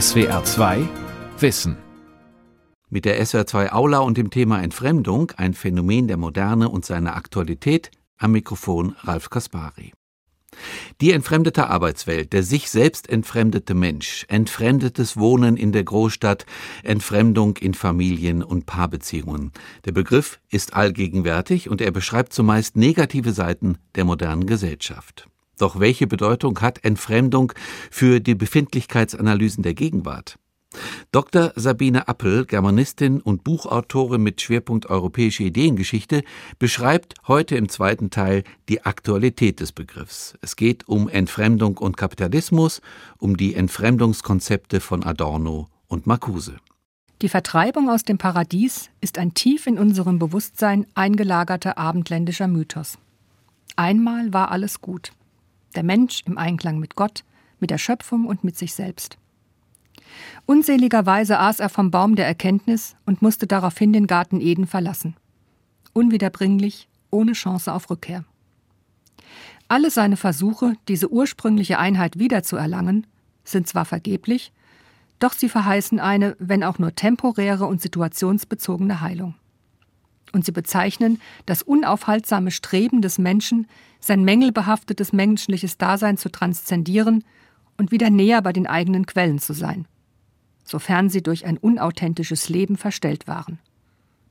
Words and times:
SWR 0.00 0.42
2 0.42 0.88
Wissen. 1.38 1.76
Mit 2.88 3.04
der 3.04 3.22
SWR 3.26 3.46
2 3.46 3.72
Aula 3.74 3.98
und 3.98 4.16
dem 4.16 4.30
Thema 4.30 4.62
Entfremdung, 4.62 5.32
ein 5.36 5.52
Phänomen 5.52 6.08
der 6.08 6.16
Moderne 6.16 6.70
und 6.70 6.86
seiner 6.86 7.14
Aktualität, 7.14 7.90
am 8.16 8.32
Mikrofon 8.32 8.96
Ralf 9.02 9.28
Kaspari. 9.28 9.92
Die 11.02 11.12
entfremdete 11.12 11.68
Arbeitswelt, 11.68 12.32
der 12.32 12.42
sich 12.42 12.70
selbst 12.70 13.10
entfremdete 13.10 13.74
Mensch, 13.74 14.24
entfremdetes 14.30 15.18
Wohnen 15.18 15.58
in 15.58 15.72
der 15.72 15.84
Großstadt, 15.84 16.46
Entfremdung 16.82 17.58
in 17.58 17.74
Familien 17.74 18.42
und 18.42 18.64
Paarbeziehungen. 18.64 19.52
Der 19.84 19.92
Begriff 19.92 20.40
ist 20.48 20.72
allgegenwärtig 20.72 21.68
und 21.68 21.82
er 21.82 21.90
beschreibt 21.90 22.32
zumeist 22.32 22.76
negative 22.76 23.32
Seiten 23.32 23.76
der 23.94 24.06
modernen 24.06 24.46
Gesellschaft. 24.46 25.28
Doch 25.58 25.78
welche 25.80 26.06
Bedeutung 26.06 26.60
hat 26.60 26.84
Entfremdung 26.84 27.52
für 27.90 28.20
die 28.20 28.34
Befindlichkeitsanalysen 28.34 29.62
der 29.62 29.74
Gegenwart? 29.74 30.38
Dr. 31.10 31.52
Sabine 31.56 32.08
Appel, 32.08 32.46
Germanistin 32.46 33.20
und 33.20 33.44
Buchautorin 33.44 34.22
mit 34.22 34.40
Schwerpunkt 34.40 34.86
europäische 34.86 35.44
Ideengeschichte, 35.44 36.22
beschreibt 36.58 37.14
heute 37.28 37.56
im 37.56 37.68
zweiten 37.68 38.10
Teil 38.10 38.44
die 38.68 38.84
Aktualität 38.84 39.60
des 39.60 39.72
Begriffs. 39.72 40.34
Es 40.40 40.56
geht 40.56 40.88
um 40.88 41.08
Entfremdung 41.08 41.76
und 41.76 41.96
Kapitalismus, 41.96 42.80
um 43.18 43.36
die 43.36 43.54
Entfremdungskonzepte 43.54 44.80
von 44.80 45.04
Adorno 45.04 45.68
und 45.88 46.06
Marcuse. 46.06 46.56
Die 47.20 47.28
Vertreibung 47.28 47.88
aus 47.88 48.02
dem 48.02 48.18
Paradies 48.18 48.90
ist 49.00 49.18
ein 49.18 49.34
tief 49.34 49.66
in 49.66 49.78
unserem 49.78 50.18
Bewusstsein 50.18 50.86
eingelagerter 50.94 51.78
abendländischer 51.78 52.48
Mythos. 52.48 52.98
Einmal 53.76 54.32
war 54.32 54.50
alles 54.50 54.80
gut. 54.80 55.12
Der 55.74 55.82
Mensch 55.82 56.22
im 56.26 56.38
Einklang 56.38 56.78
mit 56.78 56.94
Gott, 56.96 57.24
mit 57.60 57.70
der 57.70 57.78
Schöpfung 57.78 58.26
und 58.26 58.44
mit 58.44 58.56
sich 58.56 58.74
selbst. 58.74 59.18
Unseligerweise 60.46 61.38
aß 61.38 61.60
er 61.60 61.68
vom 61.68 61.90
Baum 61.90 62.16
der 62.16 62.26
Erkenntnis 62.26 62.96
und 63.06 63.22
musste 63.22 63.46
daraufhin 63.46 63.92
den 63.92 64.06
Garten 64.06 64.40
Eden 64.40 64.66
verlassen. 64.66 65.16
Unwiederbringlich, 65.92 66.88
ohne 67.10 67.32
Chance 67.32 67.72
auf 67.72 67.90
Rückkehr. 67.90 68.24
Alle 69.68 69.90
seine 69.90 70.16
Versuche, 70.16 70.74
diese 70.88 71.10
ursprüngliche 71.10 71.78
Einheit 71.78 72.18
wiederzuerlangen, 72.18 73.06
sind 73.44 73.68
zwar 73.68 73.84
vergeblich, 73.84 74.52
doch 75.18 75.32
sie 75.32 75.48
verheißen 75.48 76.00
eine, 76.00 76.36
wenn 76.38 76.64
auch 76.64 76.78
nur 76.78 76.94
temporäre 76.94 77.64
und 77.64 77.80
situationsbezogene 77.80 79.00
Heilung. 79.00 79.34
Und 80.32 80.44
sie 80.44 80.52
bezeichnen 80.52 81.20
das 81.46 81.62
unaufhaltsame 81.62 82.50
Streben 82.50 83.02
des 83.02 83.18
Menschen, 83.18 83.66
sein 84.00 84.24
mängelbehaftetes 84.24 85.12
menschliches 85.12 85.78
Dasein 85.78 86.16
zu 86.16 86.30
transzendieren 86.30 87.24
und 87.76 87.90
wieder 87.90 88.10
näher 88.10 88.40
bei 88.42 88.52
den 88.52 88.66
eigenen 88.66 89.06
Quellen 89.06 89.38
zu 89.38 89.52
sein 89.52 89.86
sofern 90.64 91.08
sie 91.08 91.22
durch 91.22 91.44
ein 91.46 91.58
unauthentisches 91.58 92.48
Leben 92.48 92.76
verstellt 92.76 93.26
waren. 93.26 93.58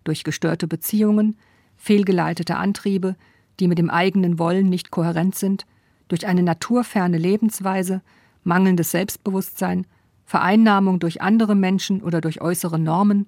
Durch 0.03 0.23
gestörte 0.23 0.67
Beziehungen, 0.67 1.38
fehlgeleitete 1.78 2.55
Antriebe, 2.55 3.16
die 3.59 3.67
mit 3.67 3.78
dem 3.78 3.89
eigenen 3.89 4.39
Wollen 4.39 4.70
nicht 4.70 4.92
kohärent 4.92 5.36
sind, 5.36 5.66
durch 6.08 6.28
eine 6.28 6.44
naturferne 6.44 7.17
Lebensweise, 7.17 8.02
mangelndes 8.44 8.92
Selbstbewusstsein, 8.92 9.86
Vereinnahmung 10.26 11.00
durch 11.00 11.22
andere 11.22 11.55
Menschen 11.55 12.02
oder 12.02 12.22
durch 12.22 12.42
äußere 12.42 12.80
Normen, 12.80 13.28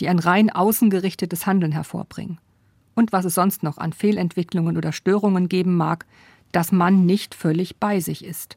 die 0.00 0.08
ein 0.08 0.18
rein 0.18 0.50
außengerichtetes 0.50 1.46
Handeln 1.46 1.72
hervorbringen. 1.72 2.38
Und 2.94 3.12
was 3.12 3.24
es 3.24 3.34
sonst 3.34 3.62
noch 3.62 3.78
an 3.78 3.92
Fehlentwicklungen 3.92 4.76
oder 4.76 4.92
Störungen 4.92 5.48
geben 5.48 5.76
mag, 5.76 6.06
dass 6.52 6.72
man 6.72 7.06
nicht 7.06 7.34
völlig 7.34 7.76
bei 7.76 8.00
sich 8.00 8.24
ist 8.24 8.56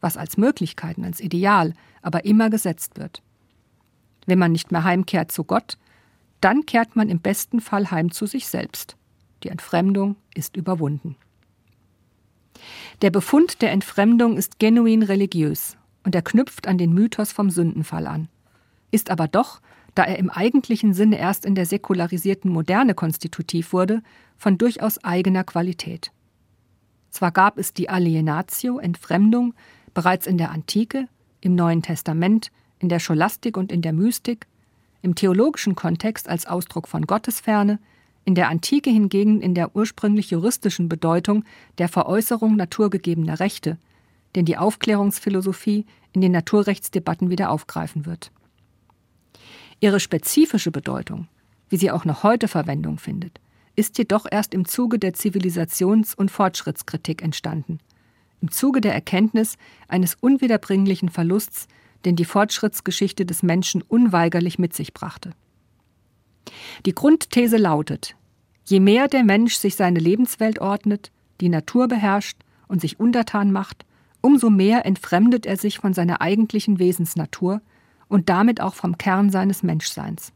was 0.00 0.16
als 0.16 0.36
Möglichkeiten, 0.36 1.04
als 1.04 1.20
Ideal, 1.20 1.74
aber 2.02 2.24
immer 2.24 2.50
gesetzt 2.50 2.98
wird. 2.98 3.22
Wenn 4.26 4.38
man 4.38 4.52
nicht 4.52 4.72
mehr 4.72 4.84
heimkehrt 4.84 5.32
zu 5.32 5.44
Gott, 5.44 5.78
dann 6.40 6.66
kehrt 6.66 6.96
man 6.96 7.08
im 7.08 7.20
besten 7.20 7.60
Fall 7.60 7.90
heim 7.90 8.12
zu 8.12 8.26
sich 8.26 8.46
selbst. 8.46 8.96
Die 9.42 9.48
Entfremdung 9.48 10.16
ist 10.34 10.56
überwunden. 10.56 11.16
Der 13.02 13.10
Befund 13.10 13.62
der 13.62 13.72
Entfremdung 13.72 14.36
ist 14.36 14.58
genuin 14.58 15.02
religiös 15.02 15.76
und 16.04 16.14
er 16.14 16.22
knüpft 16.22 16.66
an 16.66 16.78
den 16.78 16.92
Mythos 16.92 17.32
vom 17.32 17.50
Sündenfall 17.50 18.06
an, 18.06 18.28
ist 18.90 19.10
aber 19.10 19.28
doch, 19.28 19.60
da 19.94 20.04
er 20.04 20.18
im 20.18 20.30
eigentlichen 20.30 20.94
Sinne 20.94 21.18
erst 21.18 21.44
in 21.44 21.54
der 21.54 21.66
säkularisierten 21.66 22.50
Moderne 22.50 22.94
konstitutiv 22.94 23.72
wurde, 23.72 24.02
von 24.36 24.58
durchaus 24.58 25.02
eigener 25.02 25.44
Qualität. 25.44 26.12
Zwar 27.10 27.32
gab 27.32 27.58
es 27.58 27.72
die 27.72 27.88
Alienatio, 27.88 28.78
Entfremdung, 28.78 29.54
bereits 29.94 30.26
in 30.26 30.38
der 30.38 30.50
Antike, 30.50 31.08
im 31.40 31.54
Neuen 31.54 31.82
Testament, 31.82 32.50
in 32.78 32.88
der 32.88 33.00
Scholastik 33.00 33.56
und 33.56 33.72
in 33.72 33.82
der 33.82 33.92
Mystik, 33.92 34.46
im 35.02 35.14
theologischen 35.14 35.74
Kontext 35.74 36.28
als 36.28 36.46
Ausdruck 36.46 36.88
von 36.88 37.06
Gottesferne, 37.06 37.78
in 38.24 38.34
der 38.34 38.48
Antike 38.48 38.90
hingegen 38.90 39.40
in 39.40 39.54
der 39.54 39.74
ursprünglich 39.74 40.30
juristischen 40.30 40.88
Bedeutung 40.88 41.44
der 41.78 41.88
Veräußerung 41.88 42.56
naturgegebener 42.56 43.40
Rechte, 43.40 43.78
den 44.36 44.44
die 44.44 44.58
Aufklärungsphilosophie 44.58 45.86
in 46.12 46.20
den 46.20 46.32
Naturrechtsdebatten 46.32 47.30
wieder 47.30 47.50
aufgreifen 47.50 48.04
wird. 48.04 48.30
Ihre 49.80 50.00
spezifische 50.00 50.70
Bedeutung, 50.70 51.28
wie 51.68 51.76
sie 51.76 51.90
auch 51.90 52.04
noch 52.04 52.22
heute 52.22 52.48
Verwendung 52.48 52.98
findet, 52.98 53.40
ist 53.76 53.98
jedoch 53.98 54.26
erst 54.30 54.54
im 54.54 54.64
Zuge 54.64 54.98
der 54.98 55.14
Zivilisations- 55.14 56.14
und 56.16 56.30
Fortschrittskritik 56.30 57.22
entstanden– 57.22 57.78
im 58.40 58.50
Zuge 58.50 58.80
der 58.80 58.94
Erkenntnis 58.94 59.56
eines 59.88 60.14
unwiederbringlichen 60.14 61.08
Verlusts, 61.08 61.66
den 62.04 62.16
die 62.16 62.24
Fortschrittsgeschichte 62.24 63.26
des 63.26 63.42
Menschen 63.42 63.82
unweigerlich 63.82 64.58
mit 64.58 64.74
sich 64.74 64.94
brachte. 64.94 65.32
Die 66.86 66.94
Grundthese 66.94 67.56
lautet, 67.56 68.14
je 68.64 68.80
mehr 68.80 69.08
der 69.08 69.24
Mensch 69.24 69.56
sich 69.56 69.74
seine 69.74 69.98
Lebenswelt 69.98 70.60
ordnet, 70.60 71.10
die 71.40 71.48
Natur 71.48 71.88
beherrscht 71.88 72.38
und 72.68 72.80
sich 72.80 73.00
untertan 73.00 73.50
macht, 73.52 73.84
umso 74.20 74.50
mehr 74.50 74.86
entfremdet 74.86 75.46
er 75.46 75.56
sich 75.56 75.78
von 75.78 75.94
seiner 75.94 76.20
eigentlichen 76.20 76.78
Wesensnatur 76.78 77.60
und 78.08 78.28
damit 78.28 78.60
auch 78.60 78.74
vom 78.74 78.98
Kern 78.98 79.30
seines 79.30 79.62
Menschseins. 79.62 80.32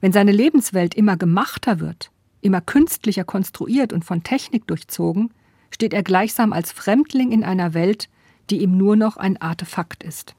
Wenn 0.00 0.12
seine 0.12 0.32
Lebenswelt 0.32 0.94
immer 0.94 1.16
gemachter 1.16 1.80
wird, 1.80 2.10
immer 2.40 2.60
künstlicher 2.60 3.24
konstruiert 3.24 3.92
und 3.92 4.04
von 4.04 4.22
Technik 4.22 4.66
durchzogen, 4.66 5.32
steht 5.70 5.92
er 5.92 6.02
gleichsam 6.02 6.52
als 6.52 6.72
Fremdling 6.72 7.32
in 7.32 7.44
einer 7.44 7.74
Welt, 7.74 8.08
die 8.50 8.62
ihm 8.62 8.76
nur 8.76 8.96
noch 8.96 9.16
ein 9.16 9.40
Artefakt 9.40 10.02
ist. 10.02 10.34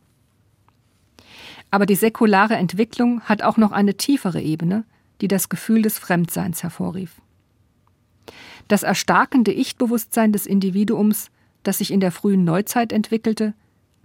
Aber 1.72 1.86
die 1.86 1.96
säkulare 1.96 2.56
Entwicklung 2.56 3.22
hat 3.22 3.44
auch 3.44 3.58
noch 3.58 3.72
eine 3.72 3.96
tiefere 3.96 4.42
Ebene, 4.42 4.86
die 5.22 5.28
das 5.28 5.50
Gefühl 5.50 5.82
des 5.82 6.00
Fremdseins 6.00 6.64
hervorrief. 6.64 7.22
Das 8.68 8.84
erstarkende 8.84 9.52
Ich-Bewusstsein 9.52 10.32
des 10.32 10.46
Individuums, 10.46 11.30
das 11.64 11.80
sich 11.80 11.92
in 11.92 12.00
der 12.00 12.12
frühen 12.12 12.44
Neuzeit 12.44 12.92
entwickelte, 12.92 13.54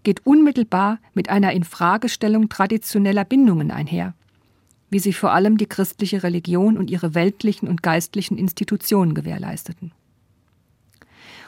geht 0.04 0.24
unmittelbar 0.24 0.98
mit 1.14 1.28
einer 1.28 1.52
Infragestellung 1.52 2.48
traditioneller 2.48 3.24
Bindungen 3.24 3.70
einher, 3.70 4.14
wie 4.90 4.98
sie 5.00 5.12
vor 5.12 5.32
allem 5.32 5.56
die 5.56 5.66
christliche 5.66 6.22
Religion 6.22 6.76
und 6.76 6.90
ihre 6.90 7.14
weltlichen 7.14 7.68
und 7.68 7.82
geistlichen 7.82 8.38
Institutionen 8.38 9.14
gewährleisteten. 9.14 9.92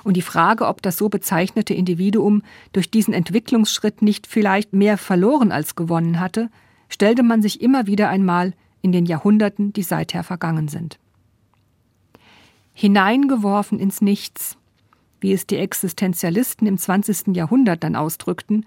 Und 0.02 0.16
die 0.16 0.22
Frage, 0.22 0.66
ob 0.66 0.82
das 0.82 0.98
so 0.98 1.08
bezeichnete 1.08 1.74
Individuum 1.74 2.42
durch 2.72 2.90
diesen 2.90 3.12
Entwicklungsschritt 3.12 4.02
nicht 4.02 4.26
vielleicht 4.26 4.72
mehr 4.72 4.98
verloren 4.98 5.52
als 5.52 5.74
gewonnen 5.74 6.20
hatte, 6.20 6.48
stellte 6.88 7.22
man 7.22 7.42
sich 7.42 7.60
immer 7.60 7.86
wieder 7.86 8.08
einmal 8.08 8.52
in 8.82 8.92
den 8.92 9.06
Jahrhunderten, 9.06 9.72
die 9.72 9.82
seither 9.82 10.22
vergangen 10.22 10.68
sind. 10.68 10.98
Hineingeworfen 12.72 13.80
ins 13.80 14.00
Nichts, 14.00 14.56
wie 15.20 15.32
es 15.32 15.46
die 15.46 15.56
Existenzialisten 15.56 16.66
im 16.66 16.78
20. 16.78 17.34
Jahrhundert 17.34 17.84
dann 17.84 17.96
ausdrückten, 17.96 18.66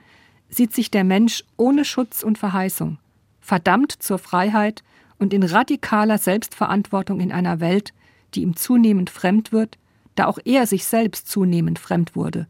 sieht 0.49 0.73
sich 0.73 0.89
der 0.91 1.03
Mensch 1.03 1.43
ohne 1.57 1.85
Schutz 1.85 2.23
und 2.23 2.37
Verheißung, 2.37 2.97
verdammt 3.39 3.91
zur 3.91 4.17
Freiheit 4.17 4.83
und 5.17 5.33
in 5.33 5.43
radikaler 5.43 6.17
Selbstverantwortung 6.17 7.19
in 7.19 7.31
einer 7.31 7.59
Welt, 7.59 7.93
die 8.33 8.41
ihm 8.41 8.55
zunehmend 8.55 9.09
fremd 9.09 9.51
wird 9.51 9.77
da 10.19 10.25
auch 10.25 10.39
er 10.43 10.67
sich 10.67 10.83
selbst 10.83 11.29
zunehmend 11.29 11.79
fremd 11.79 12.13
wurde, 12.13 12.47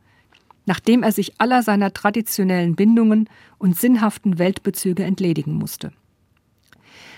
nachdem 0.66 1.04
er 1.04 1.12
sich 1.12 1.40
aller 1.40 1.62
seiner 1.62 1.94
traditionellen 1.94 2.76
Bindungen 2.76 3.30
und 3.60 3.78
sinnhaften 3.78 4.40
Weltbezüge 4.40 5.04
entledigen 5.04 5.54
musste. 5.54 5.94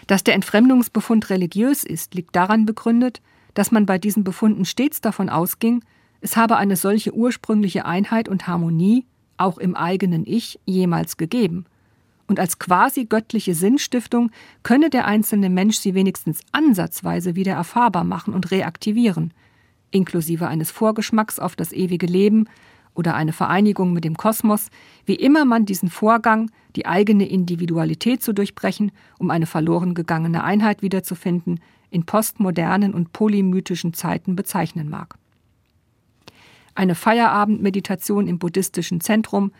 Dass 0.07 0.25
der 0.25 0.35
Entfremdungsbefund 0.35 1.29
religiös 1.29 1.85
ist, 1.85 2.15
liegt 2.15 2.35
daran 2.35 2.65
begründet, 2.65 3.21
dass 3.53 3.71
man 3.71 3.85
bei 3.85 3.97
diesen 3.97 4.25
Befunden 4.25 4.65
stets 4.65 4.99
davon 4.99 5.29
ausging, 5.29 5.85
es 6.21 6.37
habe 6.37 6.57
eine 6.57 6.75
solche 6.75 7.13
ursprüngliche 7.13 7.85
Einheit 7.85 8.29
und 8.29 8.47
Harmonie, 8.47 9.05
auch 9.37 9.57
im 9.57 9.75
eigenen 9.75 10.25
Ich, 10.25 10.59
jemals 10.65 11.17
gegeben. 11.17 11.65
Und 12.27 12.39
als 12.39 12.59
quasi 12.59 13.05
göttliche 13.05 13.55
Sinnstiftung 13.55 14.31
könne 14.63 14.89
der 14.89 15.05
einzelne 15.05 15.49
Mensch 15.49 15.77
sie 15.77 15.95
wenigstens 15.95 16.41
ansatzweise 16.51 17.35
wieder 17.35 17.53
erfahrbar 17.53 18.03
machen 18.03 18.33
und 18.33 18.51
reaktivieren, 18.51 19.33
inklusive 19.89 20.47
eines 20.47 20.71
Vorgeschmacks 20.71 21.39
auf 21.39 21.55
das 21.55 21.73
ewige 21.73 22.05
Leben 22.05 22.47
oder 22.93 23.15
eine 23.15 23.33
Vereinigung 23.33 23.91
mit 23.91 24.05
dem 24.05 24.15
Kosmos, 24.15 24.69
wie 25.05 25.15
immer 25.15 25.43
man 25.43 25.65
diesen 25.65 25.89
Vorgang, 25.89 26.51
die 26.75 26.85
eigene 26.85 27.27
Individualität 27.27 28.21
zu 28.21 28.31
durchbrechen, 28.31 28.91
um 29.17 29.31
eine 29.31 29.47
verloren 29.47 29.95
gegangene 29.95 30.43
Einheit 30.43 30.81
wiederzufinden, 30.81 31.59
in 31.89 32.05
postmodernen 32.05 32.93
und 32.93 33.11
polymythischen 33.11 33.93
Zeiten 33.93 34.35
bezeichnen 34.35 34.89
mag. 34.89 35.17
Eine 36.75 36.95
Feierabendmeditation 36.95 38.27
im 38.27 38.39
buddhistischen 38.39 39.01
Zentrum 39.01 39.51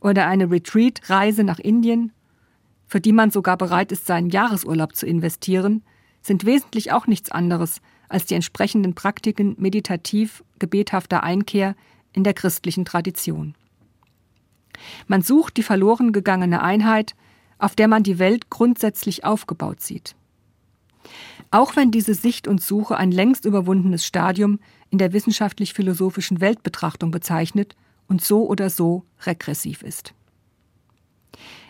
oder 0.00 0.26
eine 0.26 0.50
Retreat-Reise 0.50 1.44
nach 1.44 1.58
Indien, 1.58 2.12
für 2.86 3.00
die 3.00 3.12
man 3.12 3.30
sogar 3.30 3.56
bereit 3.56 3.92
ist, 3.92 4.06
seinen 4.06 4.30
Jahresurlaub 4.30 4.94
zu 4.94 5.06
investieren, 5.06 5.82
sind 6.22 6.44
wesentlich 6.44 6.92
auch 6.92 7.06
nichts 7.06 7.30
anderes 7.30 7.80
als 8.08 8.24
die 8.24 8.34
entsprechenden 8.34 8.94
Praktiken 8.94 9.54
meditativ 9.58 10.42
gebethafter 10.58 11.22
Einkehr 11.22 11.74
in 12.12 12.24
der 12.24 12.34
christlichen 12.34 12.84
Tradition. 12.84 13.54
Man 15.06 15.22
sucht 15.22 15.56
die 15.56 15.62
verloren 15.62 16.12
gegangene 16.12 16.62
Einheit, 16.62 17.14
auf 17.58 17.74
der 17.74 17.88
man 17.88 18.02
die 18.02 18.18
Welt 18.18 18.50
grundsätzlich 18.50 19.24
aufgebaut 19.24 19.80
sieht. 19.80 20.14
Auch 21.50 21.76
wenn 21.76 21.90
diese 21.90 22.14
Sicht 22.14 22.46
und 22.46 22.62
Suche 22.62 22.96
ein 22.96 23.10
längst 23.10 23.44
überwundenes 23.44 24.04
Stadium 24.04 24.60
in 24.90 24.98
der 24.98 25.12
wissenschaftlich-philosophischen 25.12 26.40
Weltbetrachtung 26.40 27.10
bezeichnet 27.10 27.76
und 28.08 28.22
so 28.22 28.46
oder 28.46 28.70
so 28.70 29.04
regressiv 29.26 29.82
ist. 29.82 30.14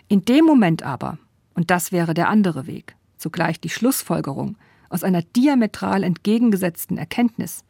In 0.09 0.25
dem 0.25 0.45
Moment 0.45 0.83
aber, 0.83 1.19
und 1.55 1.71
das 1.71 1.93
wäre 1.93 2.15
der 2.15 2.29
andere 2.29 2.67
Weg, 2.67 2.97
zugleich 3.17 3.61
die 3.61 3.69
Schlussfolgerung 3.69 4.57
aus 4.89 5.05
einer 5.05 5.23
diametral 5.23 6.03
entgegengesetzten 6.03 6.97
Erkenntnis, 6.97 7.65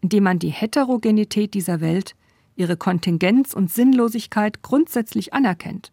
indem 0.00 0.24
man 0.24 0.38
die 0.38 0.50
Heterogenität 0.50 1.54
dieser 1.54 1.80
Welt, 1.80 2.14
ihre 2.56 2.76
Kontingenz 2.76 3.54
und 3.54 3.70
Sinnlosigkeit 3.70 4.62
grundsätzlich 4.62 5.34
anerkennt, 5.34 5.92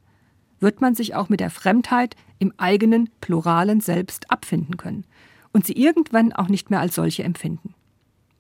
wird 0.60 0.82
man 0.82 0.96
sich 0.96 1.16
auch 1.16 1.30
mit 1.30 1.40
der 1.40 1.50
Fremdheit 1.50 2.16
im 2.38 2.54
eigenen 2.58 3.10
pluralen 3.22 3.82
Selbst 3.82 4.30
abfinden 4.32 4.78
können 4.78 5.06
und 5.52 5.66
sie 5.66 5.74
irgendwann 5.74 6.34
auch 6.34 6.50
nicht 6.50 6.70
mehr 6.70 6.80
als 6.80 6.96
solche 6.96 7.24
empfinden. 7.24 7.74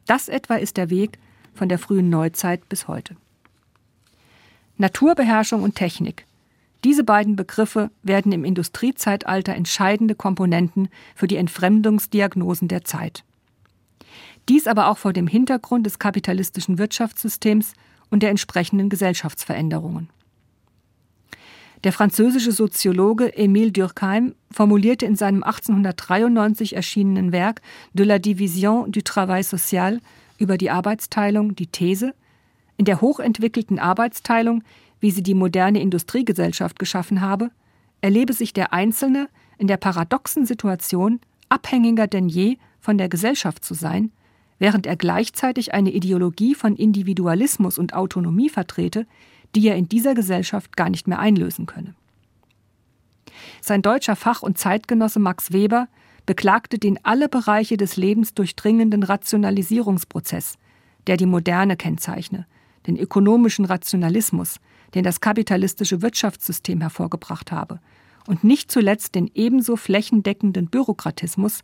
Das 0.09 0.27
etwa 0.27 0.55
ist 0.55 0.77
der 0.77 0.89
Weg 0.89 1.19
von 1.53 1.69
der 1.69 1.77
frühen 1.77 2.09
Neuzeit 2.09 2.67
bis 2.67 2.87
heute. 2.87 3.15
Naturbeherrschung 4.77 5.61
und 5.61 5.75
Technik. 5.75 6.25
Diese 6.83 7.03
beiden 7.03 7.35
Begriffe 7.35 7.91
werden 8.01 8.31
im 8.31 8.43
Industriezeitalter 8.43 9.53
entscheidende 9.53 10.15
Komponenten 10.15 10.89
für 11.13 11.27
die 11.27 11.35
Entfremdungsdiagnosen 11.35 12.67
der 12.67 12.83
Zeit. 12.83 13.23
Dies 14.47 14.65
aber 14.65 14.87
auch 14.87 14.97
vor 14.97 15.13
dem 15.13 15.27
Hintergrund 15.27 15.85
des 15.85 15.99
kapitalistischen 15.99 16.79
Wirtschaftssystems 16.79 17.73
und 18.09 18.23
der 18.23 18.31
entsprechenden 18.31 18.89
Gesellschaftsveränderungen. 18.89 20.09
Der 21.85 21.93
französische 21.93 22.51
Soziologe 22.51 23.37
Émile 23.37 23.71
Durkheim 23.71 24.35
formulierte 24.51 25.05
in 25.05 25.15
seinem 25.15 25.43
1893 25.43 26.75
erschienenen 26.75 27.31
Werk 27.31 27.61
De 27.93 28.05
la 28.05 28.19
Division 28.19 28.91
du 28.91 29.01
Travail 29.01 29.43
Social 29.43 30.01
über 30.37 30.57
die 30.57 30.71
Arbeitsteilung 30.71 31.55
die 31.55 31.67
These, 31.67 32.13
in 32.75 32.83
der 32.83 32.99
hochentwickelten 32.99 33.79
Arbeitsteilung, 33.79 34.63
wie 34.99 35.11
sie 35.11 35.23
die 35.23 35.33
moderne 35.33 35.81
Industriegesellschaft 35.81 36.77
geschaffen 36.79 37.21
habe, 37.21 37.49
erlebe 38.01 38.33
sich 38.33 38.51
der 38.51 38.73
Einzelne 38.73 39.29
in 39.57 39.67
der 39.67 39.77
paradoxen 39.77 40.45
Situation, 40.45 41.21
abhängiger 41.47 42.07
denn 42.07 42.27
je 42.27 42.57
von 42.81 42.97
der 42.97 43.07
Gesellschaft 43.07 43.63
zu 43.63 43.73
sein, 43.73 44.11
während 44.57 44.85
er 44.85 44.97
gleichzeitig 44.97 45.73
eine 45.73 45.91
Ideologie 45.91 46.55
von 46.55 46.75
Individualismus 46.75 47.77
und 47.77 47.93
Autonomie 47.93 48.49
vertrete, 48.49 49.07
die 49.55 49.67
er 49.67 49.75
in 49.75 49.89
dieser 49.89 50.13
Gesellschaft 50.13 50.77
gar 50.77 50.89
nicht 50.89 51.07
mehr 51.07 51.19
einlösen 51.19 51.65
könne. 51.65 51.95
Sein 53.61 53.81
deutscher 53.81 54.15
Fach- 54.15 54.41
und 54.41 54.57
Zeitgenosse 54.57 55.19
Max 55.19 55.51
Weber 55.51 55.87
beklagte 56.25 56.77
den 56.77 57.03
alle 57.03 57.29
Bereiche 57.29 57.77
des 57.77 57.97
Lebens 57.97 58.33
durchdringenden 58.33 59.03
Rationalisierungsprozess, 59.03 60.57
der 61.07 61.17
die 61.17 61.25
Moderne 61.25 61.75
kennzeichne, 61.75 62.45
den 62.87 62.97
ökonomischen 62.97 63.65
Rationalismus, 63.65 64.59
den 64.93 65.03
das 65.03 65.21
kapitalistische 65.21 66.01
Wirtschaftssystem 66.01 66.81
hervorgebracht 66.81 67.51
habe, 67.51 67.79
und 68.27 68.43
nicht 68.43 68.71
zuletzt 68.71 69.15
den 69.15 69.31
ebenso 69.33 69.75
flächendeckenden 69.75 70.67
Bürokratismus, 70.67 71.61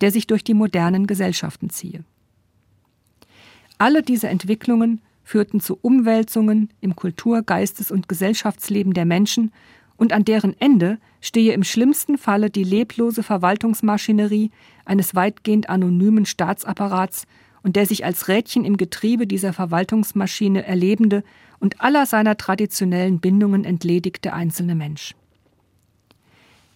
der 0.00 0.10
sich 0.10 0.26
durch 0.26 0.44
die 0.44 0.54
modernen 0.54 1.06
Gesellschaften 1.06 1.68
ziehe. 1.68 2.04
Alle 3.76 4.02
diese 4.02 4.28
Entwicklungen 4.28 5.02
führten 5.26 5.58
zu 5.58 5.76
Umwälzungen 5.82 6.70
im 6.80 6.94
Kultur-, 6.94 7.42
Geistes- 7.42 7.90
und 7.90 8.08
Gesellschaftsleben 8.08 8.94
der 8.94 9.04
Menschen, 9.04 9.52
und 9.96 10.12
an 10.12 10.24
deren 10.24 10.54
Ende 10.60 10.98
stehe 11.22 11.54
im 11.54 11.64
schlimmsten 11.64 12.18
Falle 12.18 12.50
die 12.50 12.64
leblose 12.64 13.22
Verwaltungsmaschinerie 13.22 14.50
eines 14.84 15.14
weitgehend 15.14 15.70
anonymen 15.70 16.26
Staatsapparats 16.26 17.24
und 17.62 17.76
der 17.76 17.86
sich 17.86 18.04
als 18.04 18.28
Rädchen 18.28 18.66
im 18.66 18.76
Getriebe 18.76 19.26
dieser 19.26 19.54
Verwaltungsmaschine 19.54 20.66
erlebende 20.66 21.24
und 21.58 21.80
aller 21.80 22.04
seiner 22.04 22.36
traditionellen 22.36 23.20
Bindungen 23.20 23.64
entledigte 23.64 24.34
einzelne 24.34 24.74
Mensch. 24.74 25.14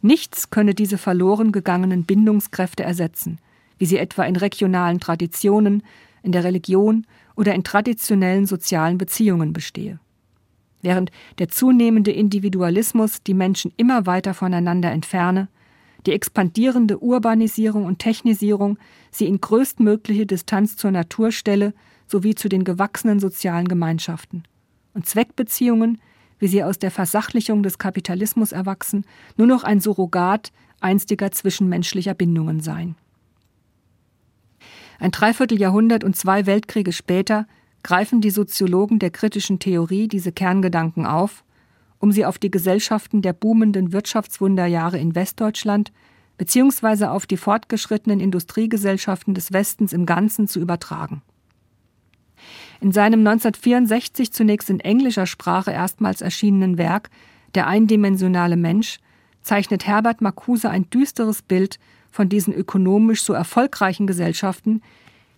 Nichts 0.00 0.48
könne 0.48 0.74
diese 0.74 0.96
verloren 0.96 1.52
gegangenen 1.52 2.04
Bindungskräfte 2.04 2.82
ersetzen, 2.82 3.38
wie 3.76 3.86
sie 3.86 3.98
etwa 3.98 4.24
in 4.24 4.36
regionalen 4.36 4.98
Traditionen, 4.98 5.82
in 6.22 6.32
der 6.32 6.42
Religion 6.44 7.06
oder 7.40 7.54
in 7.54 7.64
traditionellen 7.64 8.44
sozialen 8.44 8.98
Beziehungen 8.98 9.54
bestehe. 9.54 9.98
Während 10.82 11.10
der 11.38 11.48
zunehmende 11.48 12.12
Individualismus 12.12 13.22
die 13.22 13.32
Menschen 13.32 13.72
immer 13.78 14.04
weiter 14.04 14.34
voneinander 14.34 14.90
entferne, 14.90 15.48
die 16.04 16.12
expandierende 16.12 16.98
Urbanisierung 16.98 17.86
und 17.86 17.98
Technisierung 17.98 18.76
sie 19.10 19.24
in 19.24 19.40
größtmögliche 19.40 20.26
Distanz 20.26 20.76
zur 20.76 20.90
Natur 20.90 21.32
stelle 21.32 21.72
sowie 22.06 22.34
zu 22.34 22.50
den 22.50 22.62
gewachsenen 22.62 23.20
sozialen 23.20 23.68
Gemeinschaften. 23.68 24.42
Und 24.92 25.06
Zweckbeziehungen, 25.06 25.98
wie 26.38 26.48
sie 26.48 26.62
aus 26.62 26.78
der 26.78 26.90
Versachlichung 26.90 27.62
des 27.62 27.78
Kapitalismus 27.78 28.52
erwachsen, 28.52 29.06
nur 29.38 29.46
noch 29.46 29.64
ein 29.64 29.80
Surrogat 29.80 30.52
einstiger 30.80 31.30
zwischenmenschlicher 31.30 32.12
Bindungen 32.12 32.60
seien. 32.60 32.96
Ein 35.00 35.12
Dreivierteljahrhundert 35.12 36.04
und 36.04 36.14
zwei 36.14 36.44
Weltkriege 36.44 36.92
später 36.92 37.46
greifen 37.82 38.20
die 38.20 38.30
Soziologen 38.30 38.98
der 38.98 39.10
kritischen 39.10 39.58
Theorie 39.58 40.08
diese 40.08 40.30
Kerngedanken 40.30 41.06
auf, 41.06 41.42
um 41.98 42.12
sie 42.12 42.26
auf 42.26 42.38
die 42.38 42.50
Gesellschaften 42.50 43.22
der 43.22 43.32
boomenden 43.32 43.92
Wirtschaftswunderjahre 43.92 44.98
in 44.98 45.14
Westdeutschland 45.14 45.90
bzw. 46.36 47.06
auf 47.06 47.26
die 47.26 47.38
fortgeschrittenen 47.38 48.20
Industriegesellschaften 48.20 49.32
des 49.32 49.52
Westens 49.52 49.94
im 49.94 50.04
Ganzen 50.04 50.46
zu 50.46 50.60
übertragen. 50.60 51.22
In 52.82 52.92
seinem 52.92 53.20
1964 53.20 54.32
zunächst 54.32 54.68
in 54.68 54.80
englischer 54.80 55.26
Sprache 55.26 55.70
erstmals 55.70 56.20
erschienenen 56.20 56.76
Werk 56.78 57.10
Der 57.54 57.66
eindimensionale 57.66 58.56
Mensch 58.56 58.98
zeichnet 59.42 59.86
Herbert 59.86 60.20
Marcuse 60.20 60.68
ein 60.68 60.88
düsteres 60.90 61.42
Bild 61.42 61.78
von 62.10 62.28
diesen 62.28 62.52
ökonomisch 62.52 63.22
so 63.22 63.32
erfolgreichen 63.32 64.06
Gesellschaften, 64.06 64.82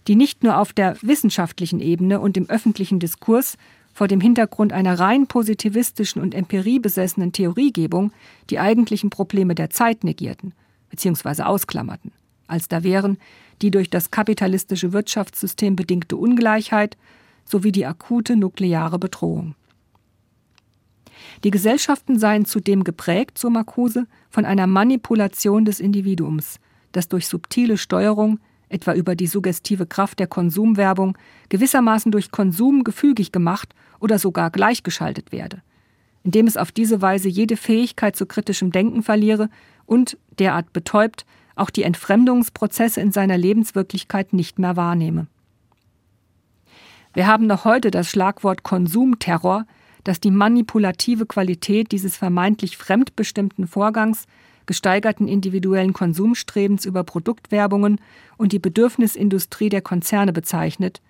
die 0.08 0.16
nicht 0.16 0.42
nur 0.42 0.58
auf 0.58 0.72
der 0.72 0.96
wissenschaftlichen 1.02 1.80
Ebene 1.80 2.20
und 2.20 2.36
im 2.36 2.48
öffentlichen 2.48 2.98
Diskurs 2.98 3.56
vor 3.92 4.08
dem 4.08 4.20
Hintergrund 4.20 4.72
einer 4.72 4.98
rein 4.98 5.26
positivistischen 5.26 6.20
und 6.22 6.34
empiriebesessenen 6.34 7.32
Theoriegebung 7.32 8.12
die 8.50 8.58
eigentlichen 8.58 9.10
Probleme 9.10 9.54
der 9.54 9.70
Zeit 9.70 10.02
negierten 10.02 10.54
bzw. 10.90 11.42
ausklammerten, 11.42 12.12
als 12.46 12.68
da 12.68 12.82
wären 12.82 13.18
die 13.60 13.70
durch 13.70 13.90
das 13.90 14.10
kapitalistische 14.10 14.92
Wirtschaftssystem 14.92 15.76
bedingte 15.76 16.16
Ungleichheit 16.16 16.96
sowie 17.44 17.70
die 17.72 17.86
akute 17.86 18.36
nukleare 18.36 18.98
Bedrohung. 18.98 19.54
Die 21.44 21.50
Gesellschaften 21.50 22.18
seien 22.18 22.44
zudem 22.44 22.82
geprägt, 22.82 23.38
so 23.38 23.50
Marcuse, 23.50 24.06
von 24.30 24.44
einer 24.44 24.66
Manipulation 24.66 25.64
des 25.64 25.80
Individuums, 25.80 26.58
das 26.92 27.08
durch 27.08 27.26
subtile 27.26 27.76
Steuerung, 27.76 28.38
etwa 28.68 28.94
über 28.94 29.14
die 29.14 29.26
suggestive 29.26 29.86
Kraft 29.86 30.18
der 30.18 30.26
Konsumwerbung, 30.26 31.16
gewissermaßen 31.48 32.12
durch 32.12 32.30
Konsum 32.30 32.84
gefügig 32.84 33.32
gemacht 33.32 33.74
oder 34.00 34.18
sogar 34.18 34.50
gleichgeschaltet 34.50 35.32
werde, 35.32 35.62
indem 36.22 36.46
es 36.46 36.56
auf 36.56 36.72
diese 36.72 37.02
Weise 37.02 37.28
jede 37.28 37.56
Fähigkeit 37.56 38.16
zu 38.16 38.26
kritischem 38.26 38.72
Denken 38.72 39.02
verliere 39.02 39.48
und, 39.84 40.16
derart 40.38 40.72
betäubt, 40.72 41.26
auch 41.54 41.70
die 41.70 41.82
Entfremdungsprozesse 41.82 43.00
in 43.00 43.12
seiner 43.12 43.36
Lebenswirklichkeit 43.36 44.32
nicht 44.32 44.58
mehr 44.58 44.76
wahrnehme. 44.76 45.26
Wir 47.12 47.26
haben 47.26 47.46
noch 47.46 47.66
heute 47.66 47.90
das 47.90 48.08
Schlagwort 48.08 48.62
Konsumterror 48.62 49.66
dass 50.04 50.20
die 50.20 50.30
manipulative 50.30 51.26
Qualität 51.26 51.92
dieses 51.92 52.16
vermeintlich 52.16 52.76
fremdbestimmten 52.76 53.66
Vorgangs, 53.66 54.26
gesteigerten 54.66 55.28
individuellen 55.28 55.92
Konsumstrebens 55.92 56.84
über 56.84 57.04
Produktwerbungen 57.04 58.00
und 58.36 58.52
die 58.52 58.58
Bedürfnisindustrie 58.58 59.68
der 59.68 59.82
Konzerne 59.82 60.32
bezeichnet, 60.32 61.00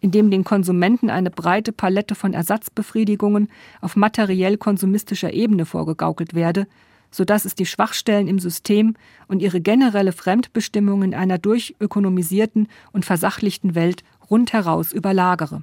indem 0.00 0.30
den 0.30 0.44
Konsumenten 0.44 1.10
eine 1.10 1.30
breite 1.30 1.72
Palette 1.72 2.14
von 2.14 2.32
Ersatzbefriedigungen 2.32 3.48
auf 3.80 3.96
materiell 3.96 4.56
konsumistischer 4.56 5.32
Ebene 5.32 5.66
vorgegaukelt 5.66 6.34
werde, 6.34 6.66
so 7.10 7.24
dass 7.24 7.44
es 7.44 7.54
die 7.54 7.66
Schwachstellen 7.66 8.28
im 8.28 8.38
System 8.38 8.94
und 9.28 9.42
ihre 9.42 9.60
generelle 9.60 10.12
Fremdbestimmung 10.12 11.02
in 11.02 11.14
einer 11.14 11.38
durchökonomisierten 11.38 12.68
und 12.92 13.04
versachlichten 13.04 13.74
Welt 13.74 14.04
rundheraus 14.30 14.92
überlagere. 14.92 15.62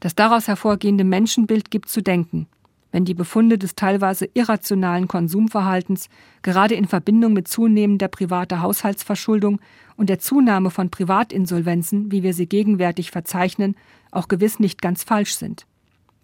Das 0.00 0.14
daraus 0.14 0.46
hervorgehende 0.46 1.04
Menschenbild 1.04 1.70
gibt 1.70 1.88
zu 1.88 2.02
denken, 2.02 2.48
wenn 2.96 3.04
die 3.04 3.12
Befunde 3.12 3.58
des 3.58 3.74
teilweise 3.74 4.26
irrationalen 4.32 5.06
Konsumverhaltens 5.06 6.08
gerade 6.40 6.74
in 6.76 6.86
Verbindung 6.86 7.34
mit 7.34 7.46
zunehmender 7.46 8.08
privater 8.08 8.62
Haushaltsverschuldung 8.62 9.60
und 9.98 10.08
der 10.08 10.18
Zunahme 10.18 10.70
von 10.70 10.88
Privatinsolvenzen, 10.88 12.10
wie 12.10 12.22
wir 12.22 12.32
sie 12.32 12.46
gegenwärtig 12.46 13.10
verzeichnen, 13.10 13.76
auch 14.12 14.28
gewiss 14.28 14.60
nicht 14.60 14.80
ganz 14.80 15.04
falsch 15.04 15.34
sind. 15.34 15.66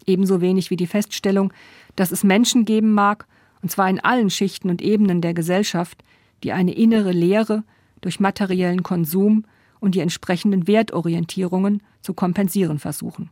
Ebenso 0.06 0.40
wenig 0.40 0.70
wie 0.70 0.76
die 0.76 0.86
Feststellung, 0.86 1.52
dass 1.94 2.10
es 2.10 2.24
Menschen 2.24 2.64
geben 2.64 2.94
mag, 2.94 3.26
und 3.60 3.70
zwar 3.70 3.90
in 3.90 4.00
allen 4.00 4.30
Schichten 4.30 4.70
und 4.70 4.80
Ebenen 4.80 5.20
der 5.20 5.34
Gesellschaft, 5.34 6.02
die 6.42 6.52
eine 6.52 6.72
innere 6.72 7.12
Leere 7.12 7.64
durch 8.00 8.18
materiellen 8.18 8.82
Konsum 8.82 9.44
und 9.78 9.94
die 9.94 10.00
entsprechenden 10.00 10.66
Wertorientierungen 10.66 11.82
zu 12.00 12.14
kompensieren 12.14 12.78
versuchen. 12.78 13.28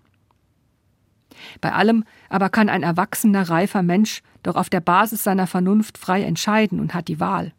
Bei 1.60 1.72
allem 1.72 2.04
aber 2.28 2.48
kann 2.48 2.68
ein 2.68 2.82
erwachsener, 2.82 3.48
reifer 3.48 3.82
Mensch 3.82 4.22
doch 4.42 4.56
auf 4.56 4.70
der 4.70 4.80
Basis 4.80 5.24
seiner 5.24 5.46
Vernunft 5.46 5.98
frei 5.98 6.22
entscheiden 6.22 6.80
und 6.80 6.94
hat 6.94 7.08
die 7.08 7.20
Wahl. 7.20 7.52